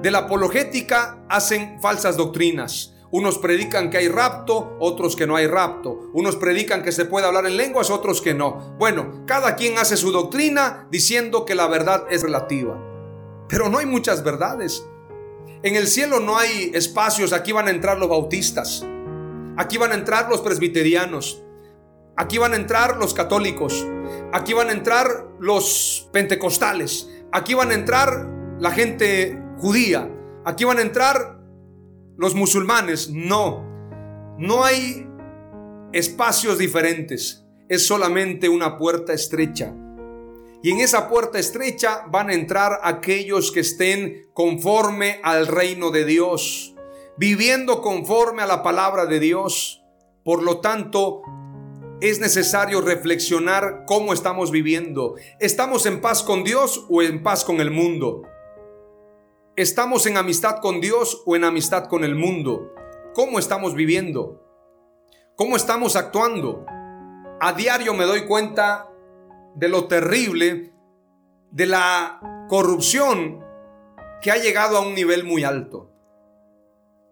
[0.00, 2.91] De la apologética hacen falsas doctrinas.
[3.12, 6.10] Unos predican que hay rapto, otros que no hay rapto.
[6.14, 8.74] Unos predican que se puede hablar en lenguas, otros que no.
[8.78, 12.82] Bueno, cada quien hace su doctrina diciendo que la verdad es relativa.
[13.48, 14.86] Pero no hay muchas verdades.
[15.62, 18.84] En el cielo no hay espacios, aquí van a entrar los bautistas,
[19.58, 21.42] aquí van a entrar los presbiterianos,
[22.16, 23.86] aquí van a entrar los católicos,
[24.32, 28.26] aquí van a entrar los pentecostales, aquí van a entrar
[28.58, 30.10] la gente judía,
[30.44, 31.41] aquí van a entrar
[32.16, 33.10] los musulmanes.
[33.10, 33.64] No,
[34.38, 35.06] no hay
[35.92, 39.74] espacios diferentes, es solamente una puerta estrecha.
[40.62, 46.04] Y en esa puerta estrecha van a entrar aquellos que estén conforme al reino de
[46.04, 46.74] Dios,
[47.16, 49.82] viviendo conforme a la palabra de Dios.
[50.24, 51.22] Por lo tanto,
[52.00, 55.16] es necesario reflexionar cómo estamos viviendo.
[55.40, 58.22] ¿Estamos en paz con Dios o en paz con el mundo?
[59.54, 62.72] ¿Estamos en amistad con Dios o en amistad con el mundo?
[63.12, 64.42] ¿Cómo estamos viviendo?
[65.36, 66.64] ¿Cómo estamos actuando?
[67.38, 68.88] A diario me doy cuenta
[69.54, 70.72] de lo terrible
[71.50, 73.44] de la corrupción
[74.22, 75.90] que ha llegado a un nivel muy alto.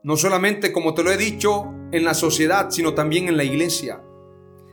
[0.03, 4.03] No solamente, como te lo he dicho, en la sociedad, sino también en la iglesia.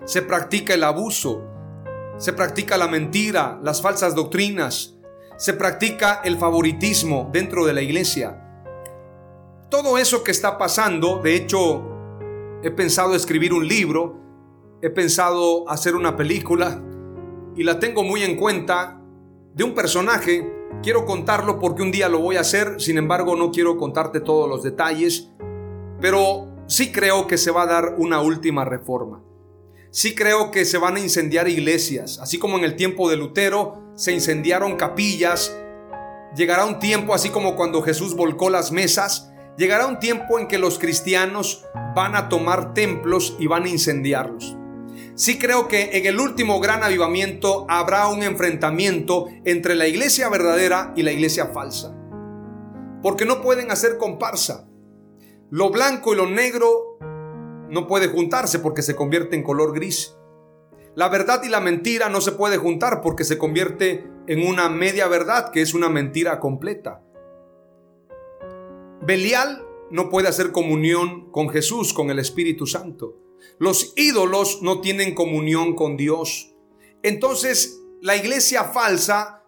[0.06, 1.44] Se practica el abuso,
[2.16, 4.97] se practica la mentira, las falsas doctrinas,
[5.38, 8.44] se practica el favoritismo dentro de la iglesia.
[9.70, 11.84] Todo eso que está pasando, de hecho,
[12.64, 14.18] he pensado escribir un libro,
[14.82, 16.82] he pensado hacer una película,
[17.56, 19.02] y la tengo muy en cuenta
[19.54, 20.54] de un personaje.
[20.84, 24.48] Quiero contarlo porque un día lo voy a hacer, sin embargo no quiero contarte todos
[24.48, 25.32] los detalles,
[26.00, 29.24] pero sí creo que se va a dar una última reforma.
[29.92, 33.84] Sí creo que se van a incendiar iglesias, así como en el tiempo de Lutero
[33.96, 35.56] se incendiaron capillas.
[36.36, 40.58] Llegará un tiempo, así como cuando Jesús volcó las mesas, llegará un tiempo en que
[40.58, 41.64] los cristianos
[41.96, 44.58] van a tomar templos y van a incendiarlos.
[45.16, 50.94] Sí creo que en el último gran avivamiento habrá un enfrentamiento entre la iglesia verdadera
[50.96, 51.96] y la iglesia falsa.
[53.02, 54.68] Porque no pueden hacer comparsa.
[55.50, 57.00] Lo blanco y lo negro
[57.70, 60.16] no puede juntarse porque se convierte en color gris.
[60.96, 65.08] La verdad y la mentira no se puede juntar porque se convierte en una media
[65.08, 67.04] verdad que es una mentira completa.
[69.06, 73.16] Belial no puede hacer comunión con Jesús, con el Espíritu Santo.
[73.60, 76.54] Los ídolos no tienen comunión con Dios.
[77.04, 79.44] Entonces, la iglesia falsa,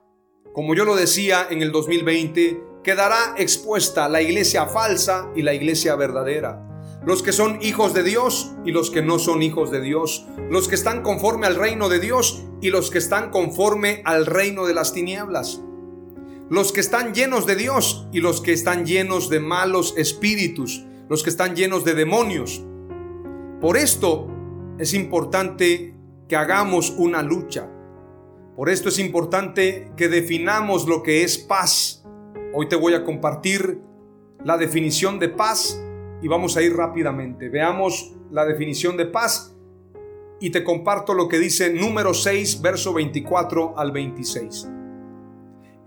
[0.54, 5.96] como yo lo decía en el 2020, quedará expuesta la iglesia falsa y la iglesia
[5.96, 6.69] verdadera.
[7.10, 10.28] Los que son hijos de Dios y los que no son hijos de Dios.
[10.52, 14.68] Los que están conforme al reino de Dios y los que están conforme al reino
[14.68, 15.60] de las tinieblas.
[16.52, 20.86] Los que están llenos de Dios y los que están llenos de malos espíritus.
[21.10, 22.64] Los que están llenos de demonios.
[23.60, 24.28] Por esto
[24.78, 25.96] es importante
[26.28, 27.72] que hagamos una lucha.
[28.56, 32.06] Por esto es importante que definamos lo que es paz.
[32.54, 33.82] Hoy te voy a compartir
[34.44, 35.82] la definición de paz
[36.22, 37.50] y vamos a ir rápidamente.
[37.50, 39.56] Veamos la definición de paz
[40.40, 44.70] y te comparto lo que dice número 6, verso 24 al 26.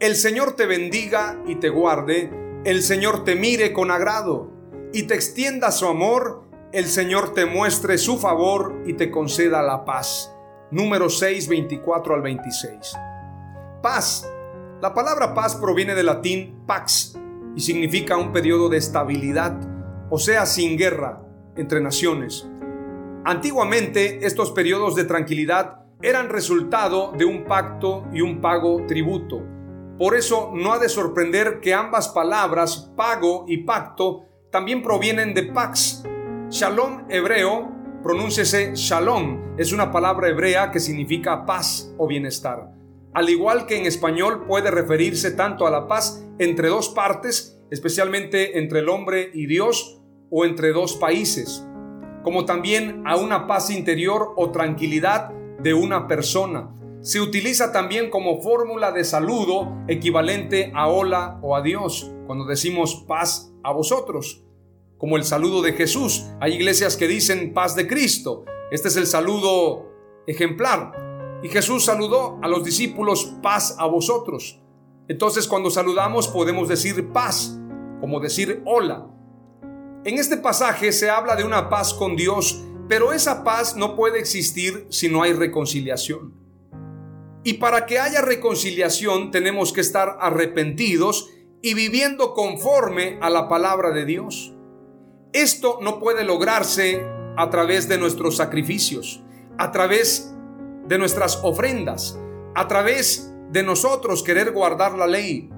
[0.00, 2.30] El Señor te bendiga y te guarde,
[2.64, 4.50] el Señor te mire con agrado
[4.92, 9.84] y te extienda su amor el Señor te muestre su favor y te conceda la
[9.84, 10.34] paz.
[10.70, 12.94] Número 6, 24 al 26.
[13.82, 14.26] Paz.
[14.80, 17.14] La palabra paz proviene del latín pax
[17.54, 19.60] y significa un periodo de estabilidad,
[20.14, 21.22] o sea, sin guerra
[21.56, 22.46] entre naciones.
[23.24, 29.42] Antiguamente, estos periodos de tranquilidad eran resultado de un pacto y un pago tributo.
[29.96, 35.44] Por eso no ha de sorprender que ambas palabras, pago y pacto, también provienen de
[35.44, 36.04] pax,
[36.50, 42.70] Shalom hebreo, pronúncese shalom, es una palabra hebrea que significa paz o bienestar.
[43.14, 48.58] Al igual que en español puede referirse tanto a la paz entre dos partes, especialmente
[48.58, 50.01] entre el hombre y Dios,
[50.32, 51.64] o entre dos países,
[52.24, 55.30] como también a una paz interior o tranquilidad
[55.60, 56.72] de una persona.
[57.02, 63.52] Se utiliza también como fórmula de saludo equivalente a hola o adiós, cuando decimos paz
[63.62, 64.42] a vosotros,
[64.96, 66.26] como el saludo de Jesús.
[66.40, 68.46] Hay iglesias que dicen paz de Cristo.
[68.70, 69.92] Este es el saludo
[70.26, 71.40] ejemplar.
[71.42, 74.60] Y Jesús saludó a los discípulos paz a vosotros.
[75.08, 77.58] Entonces cuando saludamos podemos decir paz,
[78.00, 79.11] como decir hola.
[80.04, 84.18] En este pasaje se habla de una paz con Dios, pero esa paz no puede
[84.18, 86.34] existir si no hay reconciliación.
[87.44, 91.30] Y para que haya reconciliación tenemos que estar arrepentidos
[91.62, 94.52] y viviendo conforme a la palabra de Dios.
[95.32, 99.22] Esto no puede lograrse a través de nuestros sacrificios,
[99.56, 100.34] a través
[100.88, 102.18] de nuestras ofrendas,
[102.56, 105.48] a través de nosotros querer guardar la ley.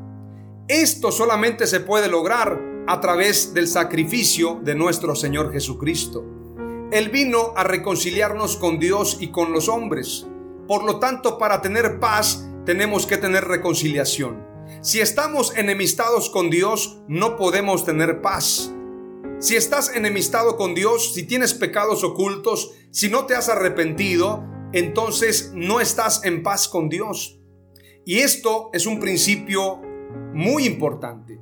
[0.68, 6.24] Esto solamente se puede lograr a través del sacrificio de nuestro Señor Jesucristo.
[6.92, 10.26] Él vino a reconciliarnos con Dios y con los hombres.
[10.68, 14.46] Por lo tanto, para tener paz tenemos que tener reconciliación.
[14.80, 18.70] Si estamos enemistados con Dios, no podemos tener paz.
[19.38, 25.52] Si estás enemistado con Dios, si tienes pecados ocultos, si no te has arrepentido, entonces
[25.54, 27.40] no estás en paz con Dios.
[28.04, 29.80] Y esto es un principio
[30.32, 31.40] muy importante.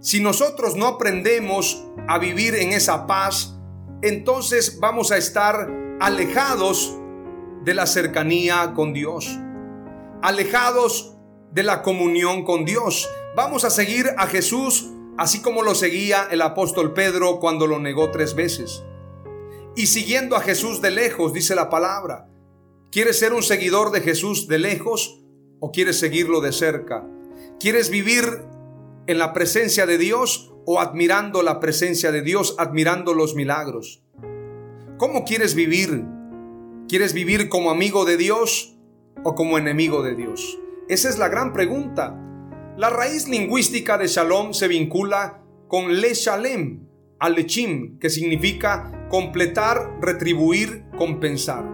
[0.00, 3.56] Si nosotros no aprendemos a vivir en esa paz,
[4.02, 5.70] entonces vamos a estar
[6.00, 6.96] alejados
[7.64, 9.38] de la cercanía con Dios,
[10.22, 11.16] alejados
[11.52, 13.08] de la comunión con Dios.
[13.36, 18.10] Vamos a seguir a Jesús así como lo seguía el apóstol Pedro cuando lo negó
[18.10, 18.82] tres veces.
[19.76, 22.26] Y siguiendo a Jesús de lejos, dice la palabra.
[22.90, 25.18] ¿Quieres ser un seguidor de Jesús de lejos?
[25.60, 27.06] o quieres seguirlo de cerca?
[27.60, 28.24] ¿Quieres vivir
[29.10, 34.04] en la presencia de Dios o admirando la presencia de Dios, admirando los milagros?
[34.98, 36.04] ¿Cómo quieres vivir?
[36.88, 38.78] ¿Quieres vivir como amigo de Dios
[39.24, 40.58] o como enemigo de Dios?
[40.88, 42.16] Esa es la gran pregunta.
[42.76, 46.86] La raíz lingüística de shalom se vincula con le shalem,
[47.18, 51.64] alechim, que significa completar, retribuir, compensar.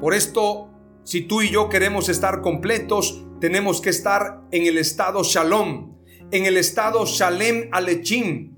[0.00, 0.72] Por esto
[1.04, 5.96] si tú y yo queremos estar completos, tenemos que estar en el estado shalom,
[6.32, 8.56] en el estado shalem alechim.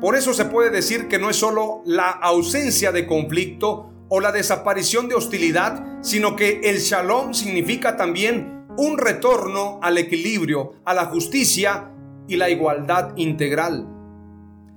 [0.00, 4.30] Por eso se puede decir que no es solo la ausencia de conflicto o la
[4.30, 11.06] desaparición de hostilidad, sino que el shalom significa también un retorno al equilibrio, a la
[11.06, 11.90] justicia
[12.28, 13.88] y la igualdad integral.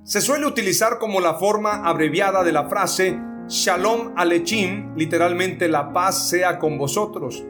[0.04, 6.30] Se suele utilizar como la forma abreviada de la frase Shalom Alechim, literalmente la paz
[6.30, 7.46] sea con vosotros,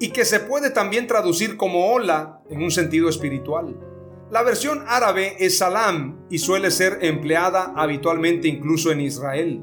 [0.00, 3.87] y que se puede también traducir como hola en un sentido espiritual.
[4.30, 9.62] La versión árabe es salam y suele ser empleada habitualmente incluso en Israel.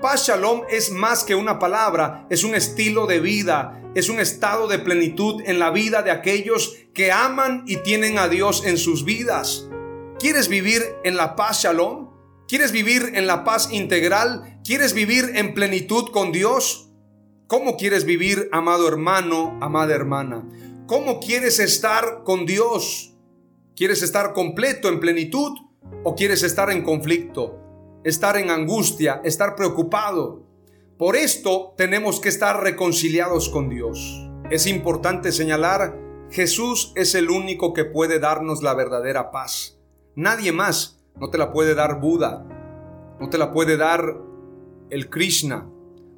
[0.00, 4.66] Paz Shalom es más que una palabra, es un estilo de vida, es un estado
[4.66, 9.04] de plenitud en la vida de aquellos que aman y tienen a Dios en sus
[9.04, 9.68] vidas.
[10.18, 12.10] ¿Quieres vivir en la paz Shalom?
[12.48, 14.58] ¿Quieres vivir en la paz integral?
[14.64, 16.90] ¿Quieres vivir en plenitud con Dios?
[17.46, 20.42] ¿Cómo quieres vivir, amado hermano, amada hermana?
[20.88, 23.11] ¿Cómo quieres estar con Dios?
[23.74, 25.56] ¿Quieres estar completo en plenitud
[26.04, 27.58] o quieres estar en conflicto?
[28.04, 30.42] Estar en angustia, estar preocupado.
[30.98, 34.28] Por esto tenemos que estar reconciliados con Dios.
[34.50, 35.98] Es importante señalar,
[36.30, 39.78] Jesús es el único que puede darnos la verdadera paz.
[40.16, 42.44] Nadie más no te la puede dar Buda,
[43.18, 44.18] no te la puede dar
[44.90, 45.66] el Krishna,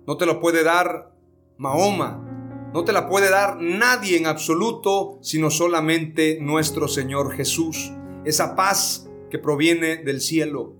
[0.08, 1.14] no te la puede dar
[1.56, 2.33] Mahoma,
[2.74, 7.92] no te la puede dar nadie en absoluto, sino solamente nuestro Señor Jesús.
[8.24, 10.74] Esa paz que proviene del cielo.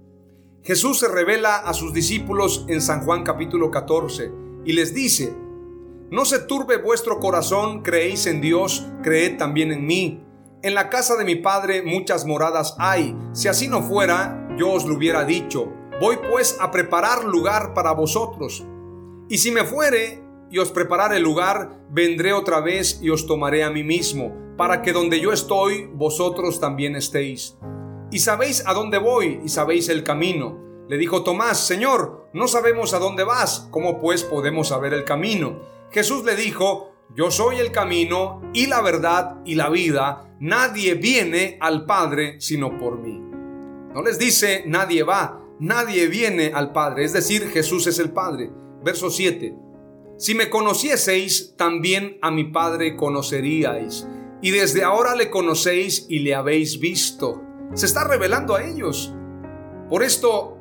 [0.65, 4.33] Jesús se revela a sus discípulos en San Juan capítulo 14
[4.65, 5.37] y les dice,
[6.11, 10.21] no se turbe vuestro corazón, creéis en Dios, creed también en mí.
[10.63, 13.17] En la casa de mi padre muchas moradas hay.
[13.35, 15.73] Si así no fuera, yo os lo hubiera dicho.
[16.01, 18.67] Voy pues a preparar lugar para vosotros.
[19.29, 20.24] Y si me fuere
[20.55, 24.93] y os preparare lugar, vendré otra vez y os tomaré a mí mismo, para que
[24.93, 27.59] donde yo estoy, vosotros también estéis.
[28.13, 30.57] Y sabéis a dónde voy y sabéis el camino.
[30.89, 35.59] Le dijo Tomás, Señor, no sabemos a dónde vas, ¿cómo pues podemos saber el camino?
[35.91, 40.37] Jesús le dijo, yo soy el camino y la verdad y la vida.
[40.39, 43.19] Nadie viene al Padre sino por mí.
[43.93, 48.53] No les dice nadie va, nadie viene al Padre, es decir, Jesús es el Padre.
[48.85, 49.64] Verso 7.
[50.17, 54.07] Si me conocieseis, también a mi Padre conoceríais.
[54.43, 57.43] Y desde ahora le conocéis y le habéis visto.
[57.75, 59.13] Se está revelando a ellos.
[59.89, 60.59] Por esto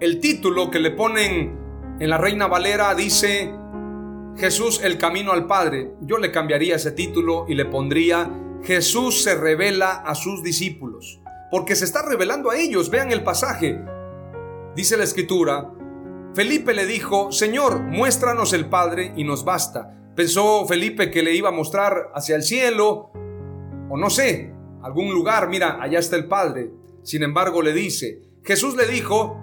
[0.00, 1.58] El título que le ponen
[2.00, 3.52] en la Reina Valera dice
[4.38, 5.92] Jesús el camino al Padre.
[6.00, 8.30] Yo le cambiaría ese título y le pondría
[8.62, 11.20] Jesús se revela a sus discípulos.
[11.50, 12.90] Porque se está revelando a ellos.
[12.90, 13.80] Vean el pasaje.
[14.74, 15.70] Dice la escritura,
[16.32, 19.96] Felipe le dijo, Señor, muéstranos el Padre y nos basta.
[20.14, 23.10] Pensó Felipe que le iba a mostrar hacia el cielo,
[23.90, 24.52] o no sé,
[24.82, 26.70] algún lugar, mira, allá está el Padre.
[27.02, 29.40] Sin embargo, le dice, Jesús le dijo,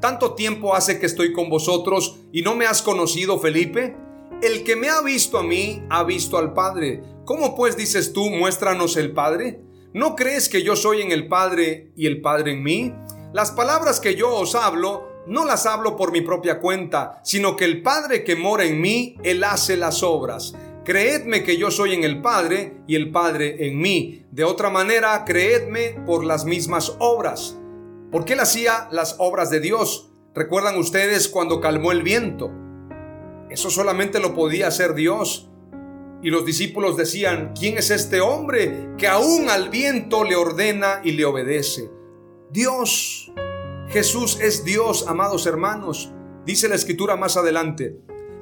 [0.00, 3.96] ¿tanto tiempo hace que estoy con vosotros y no me has conocido, Felipe?
[4.42, 7.02] El que me ha visto a mí, ha visto al Padre.
[7.24, 9.62] ¿Cómo pues dices tú, muéstranos el Padre?
[9.94, 12.92] ¿No crees que yo soy en el Padre y el Padre en mí?
[13.32, 17.64] Las palabras que yo os hablo, no las hablo por mi propia cuenta, sino que
[17.64, 20.54] el Padre que mora en mí, Él hace las obras.
[20.84, 24.26] Creedme que yo soy en el Padre y el Padre en mí.
[24.30, 27.58] De otra manera, creedme por las mismas obras.
[28.12, 30.10] Porque Él hacía las obras de Dios.
[30.34, 32.50] ¿Recuerdan ustedes cuando calmó el viento?
[33.48, 35.48] Eso solamente lo podía hacer Dios.
[36.22, 41.12] Y los discípulos decían, ¿quién es este hombre que aún al viento le ordena y
[41.12, 41.90] le obedece?
[42.50, 43.32] Dios.
[43.94, 46.10] Jesús es Dios, amados hermanos.
[46.44, 47.96] Dice la escritura más adelante.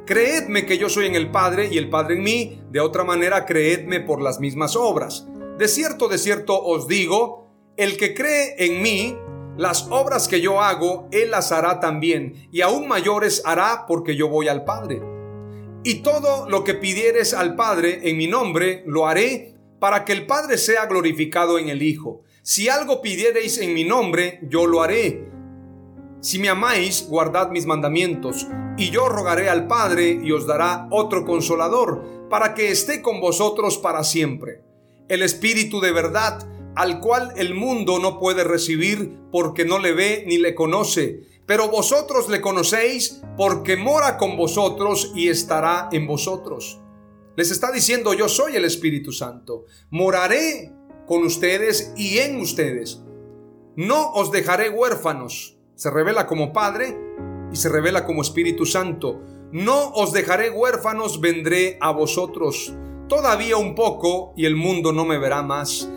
[0.06, 3.44] Creedme que yo soy en el Padre y el Padre en mí, de otra manera
[3.44, 5.26] creedme por las mismas obras.
[5.58, 9.18] De cierto, de cierto os digo, el que cree en mí,
[9.58, 14.28] las obras que yo hago, él las hará también, y aún mayores hará porque yo
[14.28, 15.02] voy al Padre.
[15.84, 20.24] Y todo lo que pidieres al Padre en mi nombre, lo haré para que el
[20.24, 22.22] Padre sea glorificado en el Hijo.
[22.42, 25.30] Si algo pidiereis en mi nombre, yo lo haré.
[26.22, 28.46] Si me amáis, guardad mis mandamientos,
[28.76, 33.76] y yo rogaré al Padre y os dará otro consolador, para que esté con vosotros
[33.76, 34.62] para siempre.
[35.08, 40.22] El Espíritu de verdad, al cual el mundo no puede recibir porque no le ve
[40.24, 46.78] ni le conoce, pero vosotros le conocéis porque mora con vosotros y estará en vosotros.
[47.34, 50.72] Les está diciendo, yo soy el Espíritu Santo, moraré
[51.04, 53.02] con ustedes y en ustedes.
[53.74, 55.51] No os dejaré huérfanos.
[55.74, 56.96] Se revela como Padre
[57.52, 59.20] y se revela como Espíritu Santo.
[59.52, 62.74] No os dejaré huérfanos, vendré a vosotros.
[63.08, 65.88] Todavía un poco y el mundo no me verá más.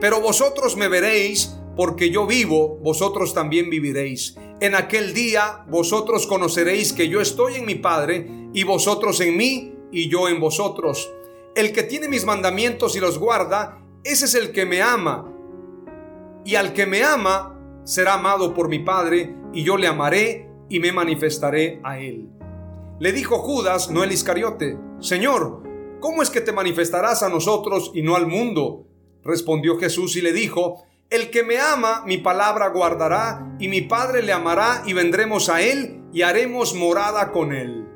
[0.00, 4.36] Pero vosotros me veréis porque yo vivo, vosotros también viviréis.
[4.60, 9.74] En aquel día vosotros conoceréis que yo estoy en mi Padre y vosotros en mí
[9.92, 11.10] y yo en vosotros.
[11.54, 15.32] El que tiene mis mandamientos y los guarda, ese es el que me ama.
[16.44, 17.57] Y al que me ama
[17.88, 22.28] será amado por mi Padre, y yo le amaré y me manifestaré a él.
[23.00, 25.62] Le dijo Judas, no el Iscariote, Señor,
[25.98, 28.84] ¿cómo es que te manifestarás a nosotros y no al mundo?
[29.24, 34.22] Respondió Jesús y le dijo, El que me ama, mi palabra guardará, y mi Padre
[34.22, 37.86] le amará, y vendremos a él, y haremos morada con él.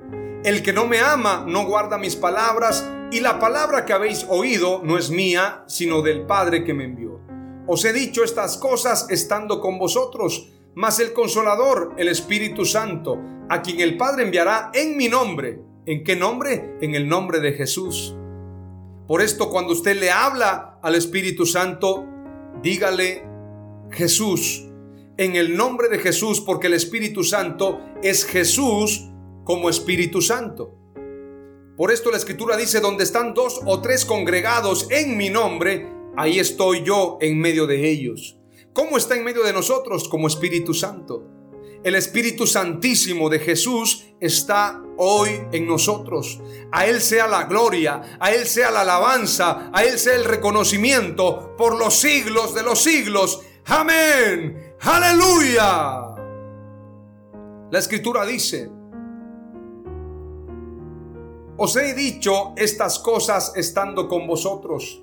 [0.42, 4.80] El que no me ama, no guarda mis palabras, y la palabra que habéis oído
[4.82, 7.20] no es mía, sino del Padre que me envió.
[7.66, 13.62] Os he dicho estas cosas estando con vosotros, mas el consolador, el Espíritu Santo, a
[13.62, 15.60] quien el Padre enviará en mi nombre.
[15.86, 16.76] ¿En qué nombre?
[16.80, 18.16] En el nombre de Jesús.
[19.06, 22.06] Por esto cuando usted le habla al Espíritu Santo,
[22.62, 23.24] dígale
[23.90, 24.64] Jesús,
[25.16, 29.08] en el nombre de Jesús, porque el Espíritu Santo es Jesús
[29.44, 30.78] como Espíritu Santo.
[31.76, 36.38] Por esto la escritura dice, donde están dos o tres congregados en mi nombre, ahí
[36.38, 38.38] estoy yo en medio de ellos.
[38.72, 40.08] ¿Cómo está en medio de nosotros?
[40.08, 41.28] Como Espíritu Santo.
[41.84, 46.40] El Espíritu Santísimo de Jesús está hoy en nosotros.
[46.70, 51.56] A Él sea la gloria, a Él sea la alabanza, a Él sea el reconocimiento
[51.56, 53.42] por los siglos de los siglos.
[53.66, 54.74] Amén.
[54.80, 56.12] Aleluya.
[57.70, 58.70] La escritura dice,
[61.56, 65.02] os he dicho estas cosas estando con vosotros,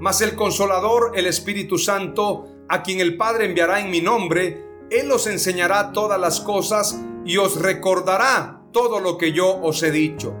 [0.00, 5.10] mas el consolador, el Espíritu Santo, a quien el Padre enviará en mi nombre, Él
[5.10, 10.34] os enseñará todas las cosas y os recordará todo lo que yo os he dicho.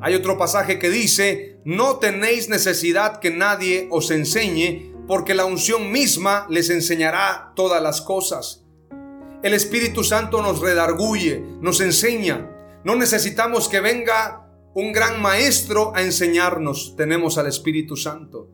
[0.00, 5.90] Hay otro pasaje que dice, no tenéis necesidad que nadie os enseñe, porque la unción
[5.90, 8.64] misma les enseñará todas las cosas.
[9.42, 12.50] El Espíritu Santo nos redarguye, nos enseña.
[12.84, 16.94] No necesitamos que venga un gran maestro a enseñarnos.
[16.96, 18.48] Tenemos al Espíritu Santo.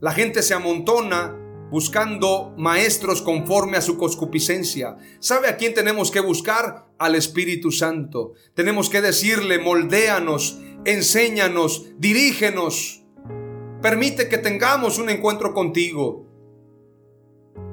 [0.00, 1.36] La gente se amontona
[1.70, 4.96] buscando maestros conforme a su concupiscencia.
[5.20, 6.86] ¿Sabe a quién tenemos que buscar?
[6.98, 8.32] Al Espíritu Santo.
[8.54, 13.04] Tenemos que decirle, moldéanos, enséñanos, dirígenos.
[13.82, 16.26] Permite que tengamos un encuentro contigo.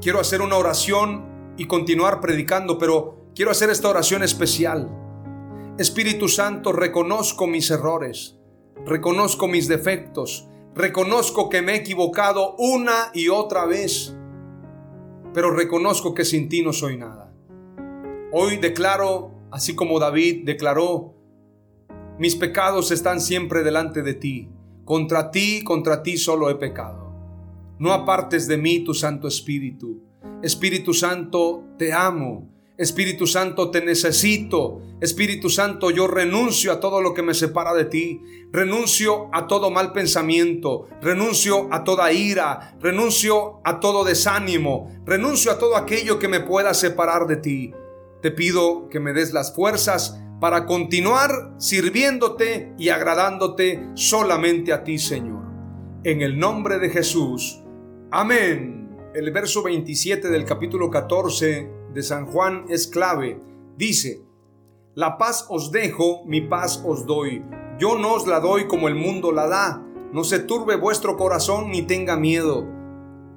[0.02, 4.90] Quiero hacer una oración y continuar predicando, pero quiero hacer esta oración especial.
[5.80, 8.36] Espíritu Santo, reconozco mis errores,
[8.86, 10.48] reconozco mis defectos,
[10.78, 14.16] reconozco que me he equivocado una y otra vez,
[15.34, 17.34] pero reconozco que sin ti no soy nada.
[18.32, 21.16] Hoy declaro, así como David declaró,
[22.20, 24.50] mis pecados están siempre delante de ti.
[24.86, 27.12] Contra ti, contra ti solo he pecado.
[27.80, 30.02] No apartes de mí tu Santo Espíritu.
[30.42, 32.50] Espíritu Santo, te amo.
[32.78, 34.82] Espíritu Santo, te necesito.
[35.02, 38.22] Espíritu Santo, yo renuncio a todo lo que me separa de ti.
[38.52, 40.88] Renuncio a todo mal pensamiento.
[41.02, 42.78] Renuncio a toda ira.
[42.80, 44.92] Renuncio a todo desánimo.
[45.06, 47.74] Renuncio a todo aquello que me pueda separar de ti.
[48.22, 55.00] Te pido que me des las fuerzas para continuar sirviéndote y agradándote solamente a ti,
[55.00, 55.44] Señor.
[56.04, 57.64] En el nombre de Jesús.
[58.12, 58.96] Amén.
[59.16, 63.42] El verso 27 del capítulo 14 de San Juan es clave.
[63.76, 64.22] Dice,
[64.94, 67.44] La paz os dejo, mi paz os doy.
[67.80, 69.84] Yo no os la doy como el mundo la da.
[70.14, 72.68] No se turbe vuestro corazón ni tenga miedo.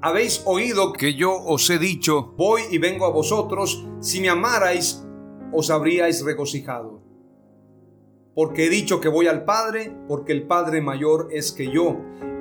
[0.03, 5.07] Habéis oído que yo os he dicho, voy y vengo a vosotros, si me amarais,
[5.55, 7.01] os habríais regocijado.
[8.35, 11.97] Porque he dicho que voy al Padre, porque el Padre mayor es que yo.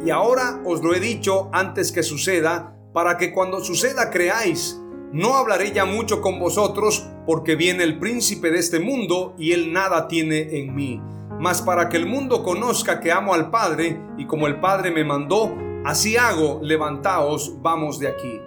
[0.05, 4.81] Y ahora os lo he dicho antes que suceda, para que cuando suceda creáis.
[5.11, 9.73] No hablaré ya mucho con vosotros, porque viene el príncipe de este mundo y él
[9.73, 11.01] nada tiene en mí.
[11.39, 15.03] Mas para que el mundo conozca que amo al Padre, y como el Padre me
[15.03, 18.39] mandó, así hago, levantaos, vamos de aquí.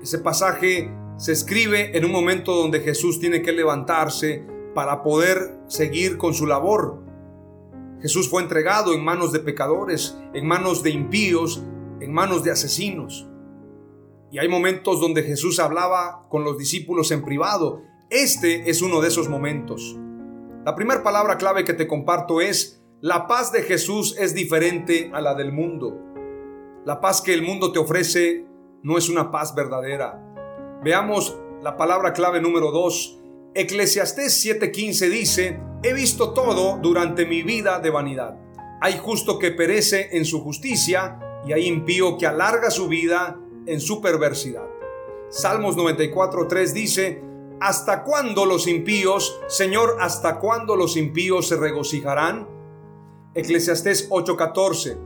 [0.00, 6.16] Ese pasaje se escribe en un momento donde Jesús tiene que levantarse para poder seguir
[6.16, 7.02] con su labor.
[8.00, 11.62] Jesús fue entregado en manos de pecadores, en manos de impíos,
[12.00, 13.28] en manos de asesinos.
[14.30, 17.82] Y hay momentos donde Jesús hablaba con los discípulos en privado.
[18.10, 19.96] Este es uno de esos momentos.
[20.64, 25.20] La primera palabra clave que te comparto es, la paz de Jesús es diferente a
[25.20, 25.96] la del mundo.
[26.84, 28.44] La paz que el mundo te ofrece
[28.82, 30.20] no es una paz verdadera.
[30.82, 33.18] Veamos la palabra clave número 2.
[33.54, 38.38] Eclesiastés 7:15 dice, he visto todo durante mi vida de vanidad.
[38.80, 43.80] Hay justo que perece en su justicia y hay impío que alarga su vida en
[43.80, 44.66] su perversidad.
[45.28, 47.22] Salmos 94:3 dice,
[47.60, 52.46] ¿Hasta cuándo los impíos, Señor, hasta cuándo los impíos se regocijarán?
[53.34, 54.98] Eclesiastés 8:14.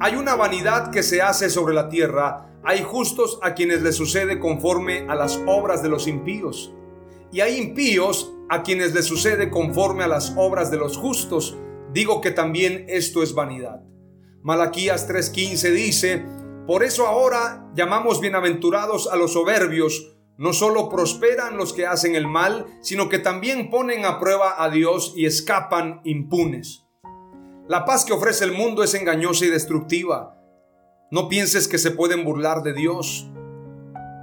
[0.00, 4.38] Hay una vanidad que se hace sobre la tierra, hay justos a quienes les sucede
[4.38, 6.72] conforme a las obras de los impíos.
[7.32, 11.56] Y hay impíos a quienes les sucede conforme a las obras de los justos.
[11.92, 13.82] Digo que también esto es vanidad.
[14.42, 16.24] Malaquías 3:15 dice,
[16.66, 20.16] por eso ahora llamamos bienaventurados a los soberbios.
[20.36, 24.70] No solo prosperan los que hacen el mal, sino que también ponen a prueba a
[24.70, 26.86] Dios y escapan impunes.
[27.68, 30.36] La paz que ofrece el mundo es engañosa y destructiva.
[31.10, 33.28] No pienses que se pueden burlar de Dios.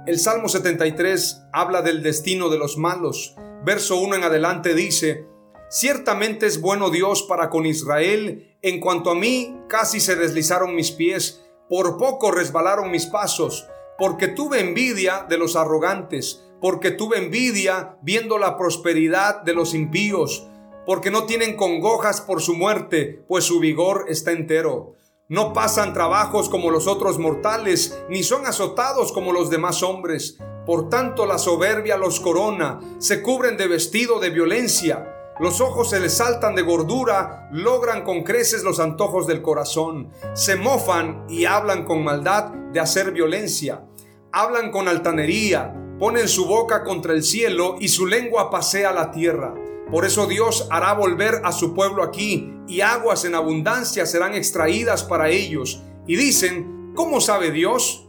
[0.06, 3.36] El Salmo 73 habla del destino de los malos.
[3.64, 5.26] Verso 1 en adelante dice,
[5.70, 10.90] Ciertamente es bueno Dios para con Israel, en cuanto a mí casi se deslizaron mis
[10.90, 13.66] pies, por poco resbalaron mis pasos,
[13.98, 20.46] porque tuve envidia de los arrogantes, porque tuve envidia viendo la prosperidad de los impíos,
[20.86, 24.94] porque no tienen congojas por su muerte, pues su vigor está entero.
[25.28, 30.38] No pasan trabajos como los otros mortales, ni son azotados como los demás hombres.
[30.64, 35.17] Por tanto la soberbia los corona, se cubren de vestido de violencia.
[35.40, 40.10] Los ojos se les saltan de gordura, logran con creces los antojos del corazón.
[40.34, 43.84] Se mofan y hablan con maldad de hacer violencia.
[44.32, 49.54] Hablan con altanería, ponen su boca contra el cielo y su lengua pasea la tierra.
[49.92, 55.04] Por eso Dios hará volver a su pueblo aquí y aguas en abundancia serán extraídas
[55.04, 55.82] para ellos.
[56.08, 58.08] Y dicen, ¿cómo sabe Dios?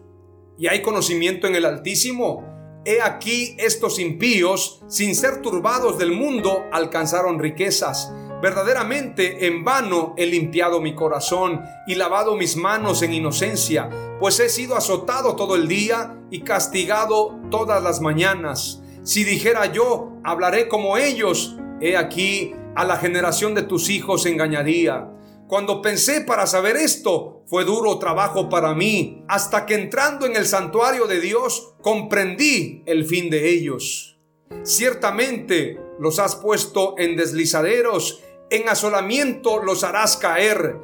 [0.58, 2.49] ¿Y hay conocimiento en el Altísimo?
[2.86, 8.12] He aquí estos impíos, sin ser turbados del mundo, alcanzaron riquezas.
[8.42, 14.48] Verdaderamente en vano he limpiado mi corazón y lavado mis manos en inocencia, pues he
[14.48, 18.82] sido azotado todo el día y castigado todas las mañanas.
[19.04, 25.10] Si dijera yo, hablaré como ellos, He aquí, a la generación de tus hijos engañaría.
[25.50, 30.46] Cuando pensé para saber esto, fue duro trabajo para mí, hasta que entrando en el
[30.46, 34.20] santuario de Dios, comprendí el fin de ellos.
[34.62, 38.22] Ciertamente los has puesto en deslizaderos,
[38.52, 40.78] en asolamiento los harás caer.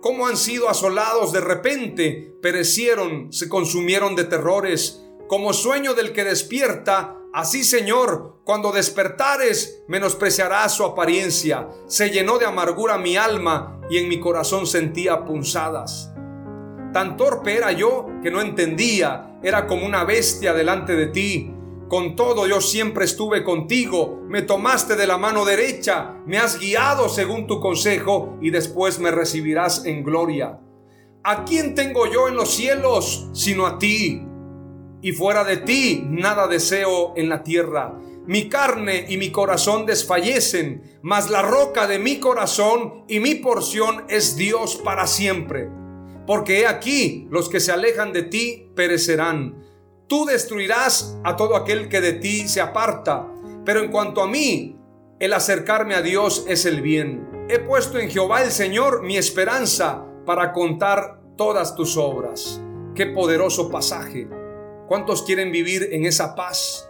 [0.00, 6.24] Como han sido asolados de repente, perecieron, se consumieron de terrores como sueño del que
[6.24, 11.68] despierta, Así, Señor, cuando despertares, menospreciarás su apariencia.
[11.86, 16.12] Se llenó de amargura mi alma y en mi corazón sentía punzadas.
[16.92, 21.54] Tan torpe era yo que no entendía, era como una bestia delante de ti.
[21.86, 27.08] Con todo yo siempre estuve contigo, me tomaste de la mano derecha, me has guiado
[27.08, 30.58] según tu consejo y después me recibirás en gloria.
[31.22, 34.24] ¿A quién tengo yo en los cielos sino a ti?
[35.00, 37.98] Y fuera de ti nada deseo en la tierra.
[38.26, 44.04] Mi carne y mi corazón desfallecen, mas la roca de mi corazón y mi porción
[44.08, 45.70] es Dios para siempre.
[46.26, 49.64] Porque he aquí, los que se alejan de ti perecerán.
[50.08, 53.26] Tú destruirás a todo aquel que de ti se aparta.
[53.64, 54.76] Pero en cuanto a mí,
[55.20, 57.46] el acercarme a Dios es el bien.
[57.48, 62.60] He puesto en Jehová el Señor mi esperanza para contar todas tus obras.
[62.94, 64.28] Qué poderoso pasaje.
[64.88, 66.88] ¿Cuántos quieren vivir en esa paz?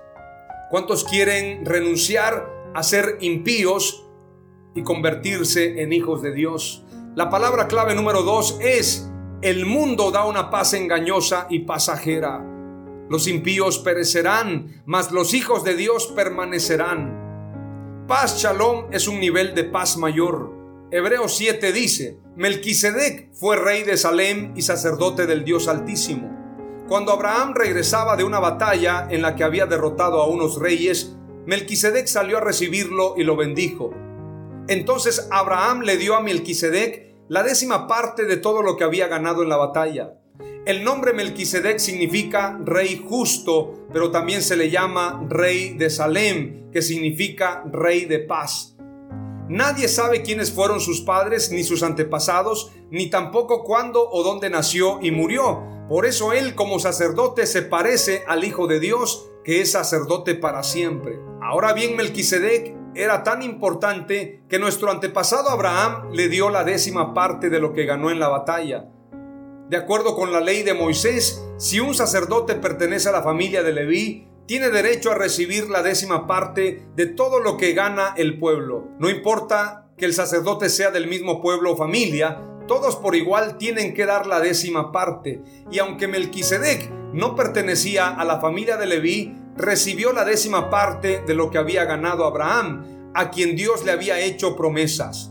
[0.70, 4.07] ¿Cuántos quieren renunciar a ser impíos
[4.76, 6.84] y convertirse en hijos de Dios?
[7.16, 9.11] La palabra clave número dos es,
[9.42, 12.40] el mundo da una paz engañosa y pasajera.
[13.11, 18.05] Los impíos perecerán, mas los hijos de Dios permanecerán.
[18.07, 20.53] Paz shalom es un nivel de paz mayor.
[20.92, 26.38] Hebreos 7 dice, Melquisedec fue rey de Salem y sacerdote del Dios Altísimo.
[26.89, 31.14] Cuando Abraham regresaba de una batalla en la que había derrotado a unos reyes,
[31.45, 33.93] Melquisedec salió a recibirlo y lo bendijo.
[34.68, 39.43] Entonces Abraham le dio a Melquisedec la décima parte de todo lo que había ganado
[39.43, 40.14] en la batalla.
[40.64, 46.80] El nombre Melquisedec significa rey justo, pero también se le llama rey de Salem, que
[46.80, 48.78] significa rey de paz.
[49.49, 54.99] Nadie sabe quiénes fueron sus padres, ni sus antepasados, ni tampoco cuándo o dónde nació
[55.01, 55.62] y murió.
[55.88, 60.62] Por eso él como sacerdote se parece al Hijo de Dios, que es sacerdote para
[60.62, 61.18] siempre.
[61.40, 67.49] Ahora bien, Melquisedec era tan importante que nuestro antepasado Abraham le dio la décima parte
[67.49, 68.90] de lo que ganó en la batalla.
[69.70, 73.72] De acuerdo con la ley de Moisés, si un sacerdote pertenece a la familia de
[73.72, 78.88] Leví, tiene derecho a recibir la décima parte de todo lo que gana el pueblo.
[78.99, 83.92] No importa que el sacerdote sea del mismo pueblo o familia, todos por igual tienen
[83.92, 85.42] que dar la décima parte.
[85.70, 91.34] Y aunque Melquisedec no pertenecía a la familia de Leví, recibió la décima parte de
[91.34, 95.30] lo que había ganado Abraham, a quien Dios le había hecho promesas.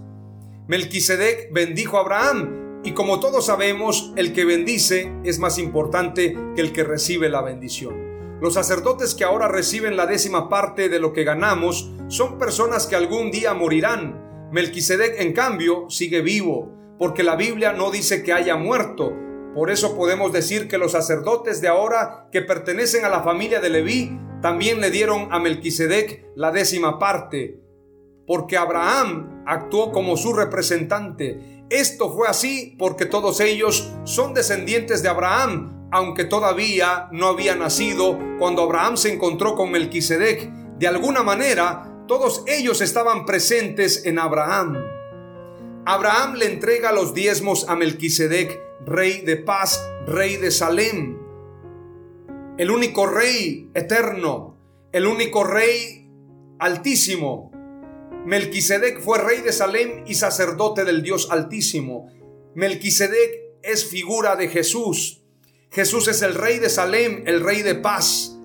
[0.68, 6.62] Melquisedec bendijo a Abraham, y como todos sabemos, el que bendice es más importante que
[6.62, 8.07] el que recibe la bendición.
[8.40, 12.96] Los sacerdotes que ahora reciben la décima parte de lo que ganamos son personas que
[12.96, 14.50] algún día morirán.
[14.52, 19.12] Melquisedec, en cambio, sigue vivo, porque la Biblia no dice que haya muerto.
[19.56, 23.72] Por eso podemos decir que los sacerdotes de ahora que pertenecen a la familia de
[23.72, 27.60] Leví también le dieron a Melquisedec la décima parte,
[28.28, 31.66] porque Abraham actuó como su representante.
[31.72, 38.20] Esto fue así porque todos ellos son descendientes de Abraham, aunque todavía no había nacido
[38.40, 40.52] cuando Abraham se encontró con Melquisedec.
[40.78, 44.78] De alguna manera, todos ellos estaban presentes en Abraham.
[45.86, 51.18] Abraham le entrega los diezmos a Melquisedec, rey de paz, rey de Salem.
[52.58, 54.58] El único rey eterno,
[54.92, 56.12] el único rey
[56.60, 57.52] altísimo.
[58.26, 62.10] Melquisedec fue rey de Salem y sacerdote del Dios altísimo.
[62.56, 65.17] Melquisedec es figura de Jesús.
[65.72, 68.38] Jesús es el rey de Salem, el rey de paz,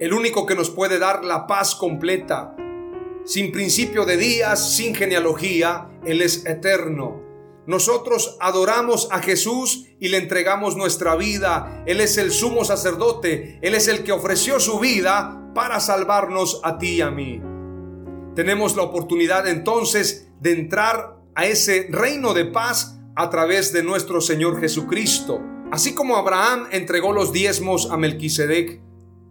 [0.00, 2.54] el único que nos puede dar la paz completa.
[3.24, 7.22] Sin principio de días, sin genealogía, Él es eterno.
[7.66, 11.82] Nosotros adoramos a Jesús y le entregamos nuestra vida.
[11.86, 13.58] Él es el sumo sacerdote.
[13.60, 17.42] Él es el que ofreció su vida para salvarnos a ti y a mí.
[18.34, 24.20] Tenemos la oportunidad entonces de entrar a ese reino de paz a través de nuestro
[24.20, 25.40] Señor Jesucristo.
[25.70, 28.80] Así como Abraham entregó los diezmos a Melquisedec,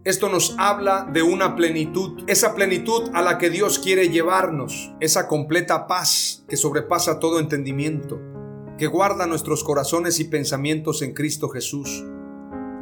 [0.03, 5.27] esto nos habla de una plenitud, esa plenitud a la que Dios quiere llevarnos, esa
[5.27, 8.21] completa paz que sobrepasa todo entendimiento,
[8.77, 12.05] que guarda nuestros corazones y pensamientos en Cristo Jesús.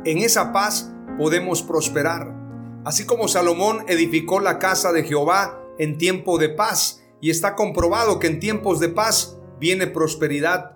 [0.03, 2.35] En esa paz podemos prosperar,
[2.83, 8.19] así como Salomón edificó la casa de Jehová en tiempo de paz, y está comprobado
[8.19, 10.74] que en tiempos de paz viene prosperidad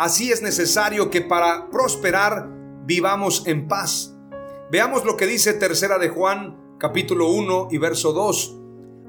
[0.00, 2.48] Así es necesario que para prosperar
[2.86, 4.16] vivamos en paz.
[4.72, 8.56] Veamos lo que dice Tercera de Juan, capítulo 1 y verso 2.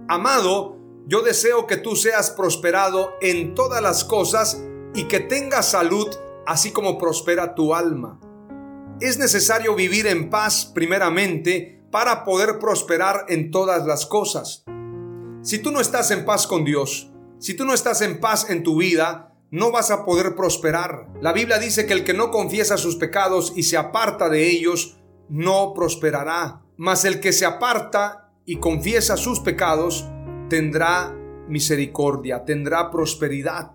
[0.09, 0.75] Amado,
[1.07, 4.61] yo deseo que tú seas prosperado en todas las cosas
[4.93, 6.09] y que tengas salud,
[6.45, 8.19] así como prospera tu alma.
[8.99, 14.65] es necesario vivir en paz primeramente para poder prosperar en todas las cosas.
[15.41, 18.61] Si tú no estás en paz con Dios, si tú no estás en paz en
[18.61, 21.09] tu vida, no vas a poder prosperar.
[21.19, 24.97] La Biblia dice que el que no confiesa sus pecados y se aparta de ellos,
[25.27, 26.61] no prosperará.
[26.77, 30.07] Mas el que se aparta y confiesa sus pecados,
[30.49, 31.13] tendrá
[31.49, 33.73] misericordia, tendrá prosperidad.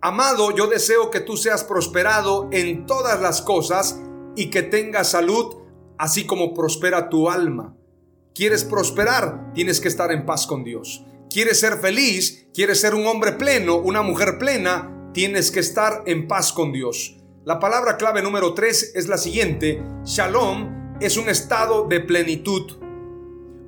[0.00, 4.00] Amado, yo deseo que tú seas prosperado en todas las cosas
[4.34, 5.56] y que tengas salud,
[5.98, 7.76] así como prospera tu alma.
[8.34, 9.52] ¿Quieres prosperar?
[9.54, 11.04] Tienes que estar en paz con Dios.
[11.30, 12.48] ¿Quieres ser feliz?
[12.52, 15.12] ¿Quieres ser un hombre pleno, una mujer plena?
[15.14, 17.18] Tienes que estar en paz con Dios.
[17.44, 19.80] La palabra clave número 3 es la siguiente.
[20.04, 22.79] Shalom es un estado de plenitud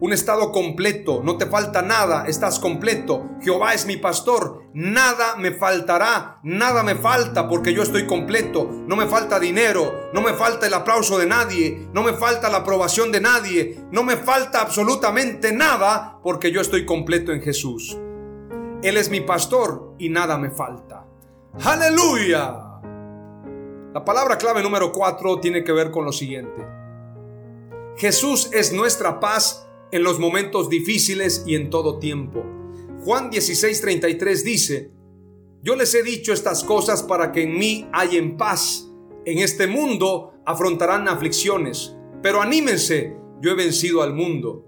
[0.03, 3.25] un estado completo, no te falta nada, estás completo.
[3.41, 8.69] Jehová es mi pastor, nada me faltará, nada me falta porque yo estoy completo.
[8.89, 12.59] No me falta dinero, no me falta el aplauso de nadie, no me falta la
[12.59, 17.97] aprobación de nadie, no me falta absolutamente nada porque yo estoy completo en Jesús.
[18.83, 21.07] Él es mi pastor y nada me falta.
[21.65, 22.81] Aleluya.
[23.95, 26.67] La palabra clave número 4 tiene que ver con lo siguiente.
[27.97, 32.45] Jesús es nuestra paz en los momentos difíciles y en todo tiempo.
[33.05, 34.91] Juan 16:33 dice,
[35.63, 38.89] yo les he dicho estas cosas para que en mí en paz.
[39.25, 44.67] En este mundo afrontarán aflicciones, pero anímense, yo he vencido al mundo.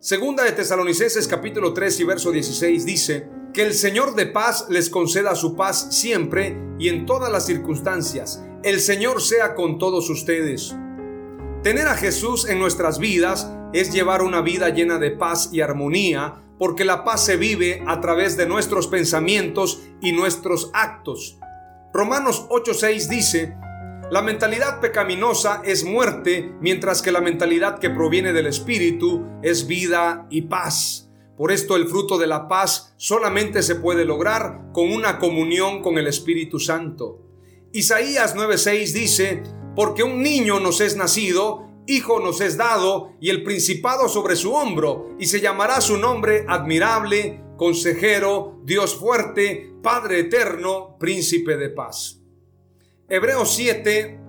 [0.00, 4.88] Segunda de Tesalonicenses capítulo 3 y verso 16 dice, que el Señor de paz les
[4.88, 8.42] conceda su paz siempre y en todas las circunstancias.
[8.62, 10.74] El Señor sea con todos ustedes.
[11.62, 16.34] Tener a Jesús en nuestras vidas es llevar una vida llena de paz y armonía,
[16.58, 21.38] porque la paz se vive a través de nuestros pensamientos y nuestros actos.
[21.92, 23.54] Romanos 8:6 dice,
[24.10, 30.26] la mentalidad pecaminosa es muerte, mientras que la mentalidad que proviene del Espíritu es vida
[30.30, 31.10] y paz.
[31.36, 35.96] Por esto el fruto de la paz solamente se puede lograr con una comunión con
[35.96, 37.20] el Espíritu Santo.
[37.72, 39.42] Isaías 9:6 dice,
[39.74, 44.52] porque un niño nos es nacido, hijo nos es dado, y el principado sobre su
[44.54, 52.20] hombro, y se llamará su nombre admirable, consejero, Dios fuerte, Padre eterno, príncipe de paz.
[53.08, 54.20] Hebreos 7,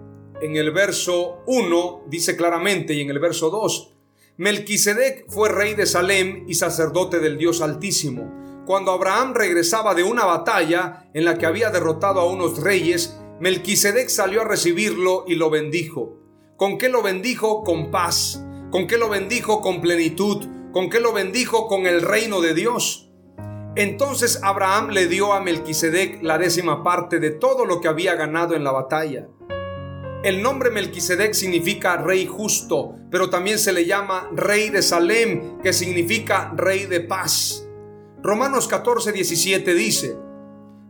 [0.41, 3.93] en el verso 1, dice claramente, y en el verso 2,
[4.37, 8.63] Melquisedec fue rey de Salem y sacerdote del Dios Altísimo.
[8.65, 14.07] Cuando Abraham regresaba de una batalla en la que había derrotado a unos reyes, Melquisedec
[14.07, 16.17] salió a recibirlo y lo bendijo.
[16.55, 17.65] ¿Con qué lo bendijo?
[17.65, 18.41] Con paz.
[18.71, 19.59] ¿Con qué lo bendijo?
[19.59, 20.47] Con plenitud.
[20.71, 21.67] ¿Con qué lo bendijo?
[21.67, 23.11] Con el reino de Dios.
[23.75, 28.55] Entonces Abraham le dio a Melquisedec la décima parte de todo lo que había ganado
[28.55, 29.27] en la batalla.
[30.23, 35.73] El nombre Melquisedec significa rey justo, pero también se le llama rey de Salem, que
[35.73, 37.67] significa rey de paz.
[38.21, 40.15] Romanos 14, 17 dice,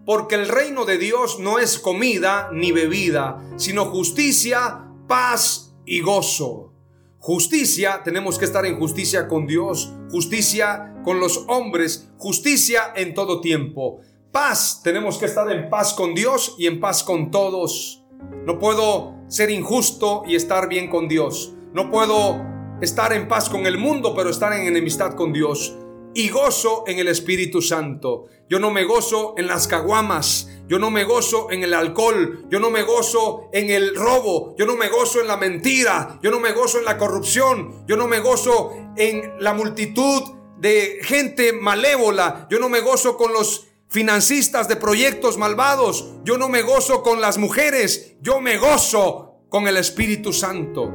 [0.05, 6.73] porque el reino de Dios no es comida ni bebida, sino justicia, paz y gozo.
[7.19, 13.39] Justicia, tenemos que estar en justicia con Dios, justicia con los hombres, justicia en todo
[13.39, 14.01] tiempo.
[14.31, 18.03] Paz, tenemos que estar en paz con Dios y en paz con todos.
[18.45, 21.53] No puedo ser injusto y estar bien con Dios.
[21.71, 22.41] No puedo
[22.81, 25.77] estar en paz con el mundo, pero estar en enemistad con Dios
[26.13, 28.25] y gozo en el Espíritu Santo.
[28.49, 32.59] Yo no me gozo en las caguamas, yo no me gozo en el alcohol, yo
[32.59, 36.39] no me gozo en el robo, yo no me gozo en la mentira, yo no
[36.39, 40.21] me gozo en la corrupción, yo no me gozo en la multitud
[40.59, 46.49] de gente malévola, yo no me gozo con los financistas de proyectos malvados, yo no
[46.49, 50.91] me gozo con las mujeres, yo me gozo con el Espíritu Santo.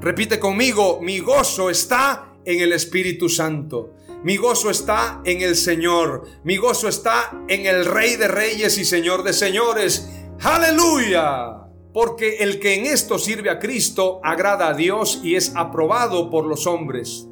[0.00, 3.96] Repite conmigo, mi gozo está en el Espíritu Santo.
[4.22, 6.24] Mi gozo está en el Señor.
[6.44, 10.10] Mi gozo está en el Rey de Reyes y Señor de Señores.
[10.42, 11.56] Aleluya.
[11.94, 16.44] Porque el que en esto sirve a Cristo agrada a Dios y es aprobado por
[16.44, 17.28] los hombres.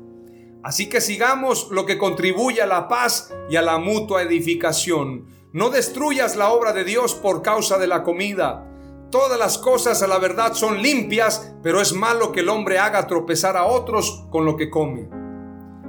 [0.63, 5.27] Así que sigamos lo que contribuye a la paz y a la mutua edificación.
[5.53, 8.67] No destruyas la obra de Dios por causa de la comida.
[9.11, 13.07] Todas las cosas a la verdad son limpias, pero es malo que el hombre haga
[13.07, 15.18] tropezar a otros con lo que come.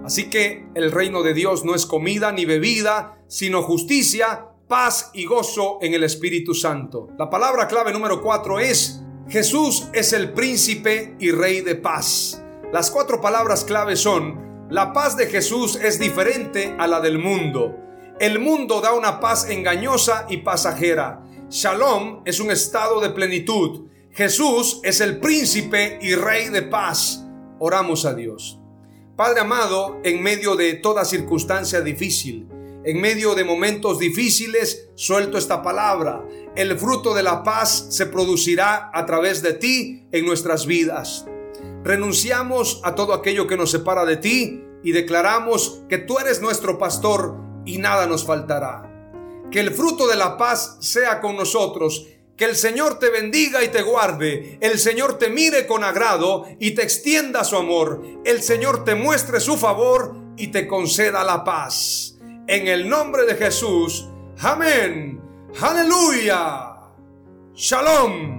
[0.04, 5.26] Así que el reino de Dios no es comida ni bebida, sino justicia, paz y
[5.26, 7.10] gozo en el Espíritu Santo.
[7.18, 12.44] La palabra clave número cuatro es Jesús es el príncipe y rey de paz.
[12.72, 17.76] Las cuatro palabras clave son la paz de Jesús es diferente a la del mundo.
[18.20, 21.24] El mundo da una paz engañosa y pasajera.
[21.50, 23.88] Shalom es un estado de plenitud.
[24.12, 27.26] Jesús es el príncipe y rey de paz.
[27.58, 28.59] Oramos a Dios.
[29.20, 32.48] Padre amado, en medio de toda circunstancia difícil,
[32.86, 36.26] en medio de momentos difíciles, suelto esta palabra.
[36.56, 41.26] El fruto de la paz se producirá a través de ti en nuestras vidas.
[41.84, 46.78] Renunciamos a todo aquello que nos separa de ti y declaramos que tú eres nuestro
[46.78, 48.90] pastor y nada nos faltará.
[49.52, 52.08] Que el fruto de la paz sea con nosotros.
[52.40, 54.58] Que el Señor te bendiga y te guarde.
[54.62, 58.02] El Señor te mire con agrado y te extienda su amor.
[58.24, 62.16] El Señor te muestre su favor y te conceda la paz.
[62.48, 64.08] En el nombre de Jesús.
[64.40, 65.22] Amén.
[65.60, 66.78] Aleluya.
[67.56, 68.39] Shalom.